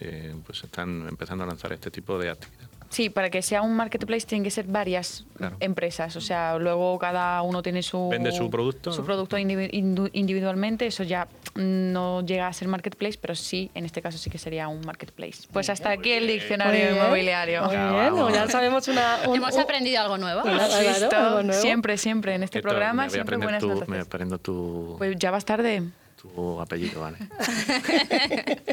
[0.00, 2.67] Eh, pues están empezando a lanzar este tipo de actividad.
[2.90, 5.56] Sí, para que sea un marketplace tienen que ser varias Claro.
[5.60, 6.16] empresas.
[6.16, 8.08] O sea, luego cada uno tiene su...
[8.08, 9.06] Vende su producto, Su ¿no?
[9.06, 10.86] producto individualmente.
[10.86, 14.68] Eso ya no llega a ser marketplace, pero sí, en este caso sí que sería
[14.68, 15.46] un marketplace.
[15.52, 17.62] Pues hasta aquí el Muy diccionario bien, inmobiliario.
[17.64, 18.32] Muy Ya bien, vamos.
[18.32, 19.18] ya sabemos una...
[19.28, 20.40] un- Hemos un- aprendido algo nuevo.
[20.40, 21.52] Algo nuevo.
[21.60, 24.94] Siempre, siempre en este Esto, programa, me voy a siempre buenas tu, me aprendo tu,
[24.98, 25.82] Pues ya vas tarde.
[26.20, 27.18] tu apellido, ¿vale?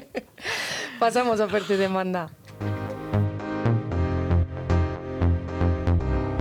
[0.99, 2.29] Pasamos a oferta y demanda.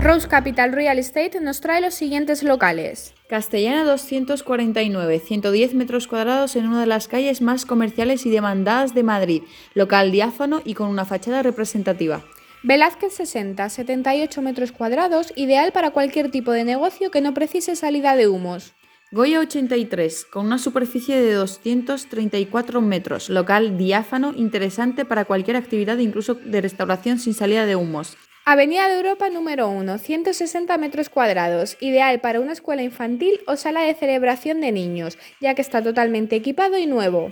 [0.04, 3.14] Rose Capital Real Estate nos trae los siguientes locales.
[3.26, 9.02] Castellana 249, 110 metros cuadrados en una de las calles más comerciales y demandadas de
[9.02, 12.22] Madrid, local diáfano y con una fachada representativa.
[12.62, 18.14] Velázquez 60, 78 metros cuadrados, ideal para cualquier tipo de negocio que no precise salida
[18.14, 18.74] de humos.
[19.10, 26.34] Goya 83, con una superficie de 234 metros, local diáfano, interesante para cualquier actividad, incluso
[26.34, 28.18] de restauración sin salida de humos.
[28.46, 33.80] Avenida de Europa número 1, 160 metros cuadrados, ideal para una escuela infantil o sala
[33.80, 37.30] de celebración de niños, ya que está totalmente equipado y nuevo.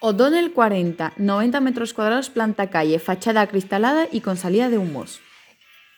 [0.00, 5.20] O'Donnell 40, 90 metros cuadrados, planta calle, fachada acristalada y con salida de humos.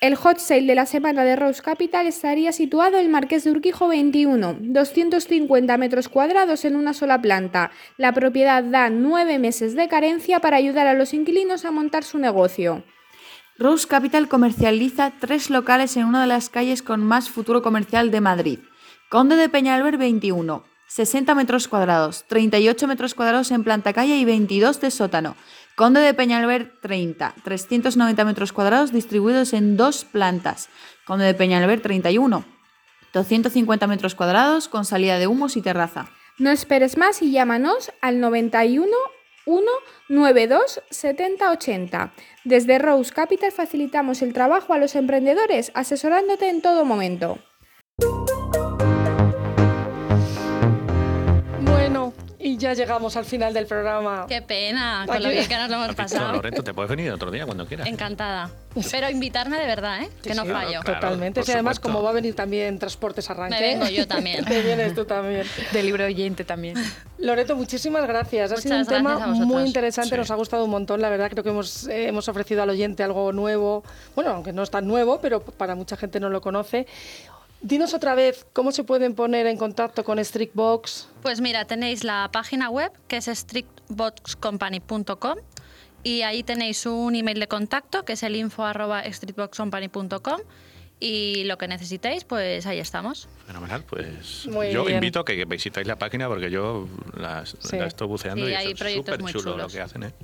[0.01, 3.87] El hot sale de la semana de Rose Capital estaría situado en Marqués de Urquijo
[3.87, 7.71] 21, 250 metros cuadrados en una sola planta.
[7.99, 12.19] La propiedad da nueve meses de carencia para ayudar a los inquilinos a montar su
[12.19, 12.83] negocio.
[13.61, 18.23] Rose Capital comercializa tres locales en una de las calles con más futuro comercial de
[18.23, 18.59] Madrid.
[19.11, 24.81] Conde de Peñalver 21, 60 metros cuadrados, 38 metros cuadrados en planta calle y 22
[24.81, 25.37] de sótano.
[25.77, 30.71] Conde de Peñalver 30, 390 metros cuadrados distribuidos en dos plantas.
[31.05, 32.47] Conde de Peñalver 31,
[33.13, 36.09] 250 metros cuadrados con salida de humos y terraza.
[36.39, 38.89] No esperes más y llámanos al 91
[39.51, 42.13] 192 70 80.
[42.45, 47.39] Desde Rose Capital facilitamos el trabajo a los emprendedores asesorándote en todo momento.
[52.61, 54.27] Ya llegamos al final del programa.
[54.29, 56.33] Qué pena, con Aquí- lo bien que nos lo hemos ¿Has visto, pasado.
[56.35, 56.63] Loreto?
[56.63, 57.89] Te puedes venir otro día cuando quieras.
[57.89, 58.51] Encantada.
[58.93, 60.09] Pero invitarme de verdad, ¿eh?
[60.23, 60.81] Que no Sí, fallo.
[60.83, 61.01] claro.
[61.01, 61.41] Totalmente.
[61.41, 61.83] y además, supuesto.
[61.97, 63.57] como va a venir también Transportes Arranque.
[63.59, 64.45] Me vengo yo también.
[64.45, 65.45] Te vienes tú también.
[65.73, 66.77] De libro oyente también.
[67.19, 68.53] Loreto, muchísimas gracias.
[68.53, 70.17] Ha Muchas sido un tema muy interesante, Sí.
[70.17, 71.03] nos ha gustado un montón.
[71.03, 73.83] La verdad, creo que hemos, eh, hemos ofrecido al oyente algo nuevo.
[74.15, 76.87] Bueno, aunque no es tan nuevo, pero para mucha gente no lo conoce.
[77.63, 81.09] Dinos otra vez cómo se pueden poner en contacto con Strictbox.
[81.23, 85.37] Pues mira, tenéis la página web que es strictboxcompany.com
[86.03, 90.41] y ahí tenéis un email de contacto que es el info arroba streetboxcompany.com
[91.03, 93.29] y lo que necesitéis, pues ahí estamos.
[93.47, 94.97] Fenomenal, pues Muy yo bien.
[94.97, 97.77] invito a que visitéis la página porque yo la, Sí.
[97.79, 100.15] la estoy buceando Sí, y hay es súper chulo lo que hacen, ¿eh?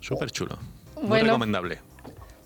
[0.00, 0.56] Súper chulo.
[0.96, 1.26] Muy Bueno.
[1.26, 1.80] recomendable.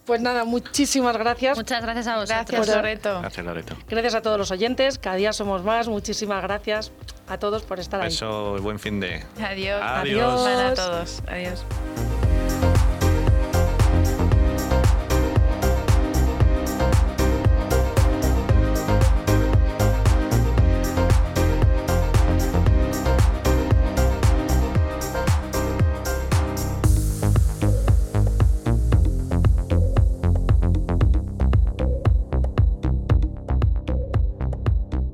[0.05, 1.57] Pues nada, muchísimas gracias.
[1.57, 2.46] Muchas gracias a vosotros.
[2.48, 3.20] Gracias, Loreto.
[3.20, 3.76] Gracias, Loreto.
[3.88, 4.98] Gracias a todos los oyentes.
[4.98, 5.86] Cada día somos más.
[5.88, 6.90] Muchísimas gracias
[7.28, 8.09] a todos por estar ahí.
[8.09, 9.24] Eso y buen fin de.
[9.40, 9.80] Adiós.
[9.82, 10.42] Adiós.
[10.42, 11.22] Para todos.
[11.28, 11.64] Adiós.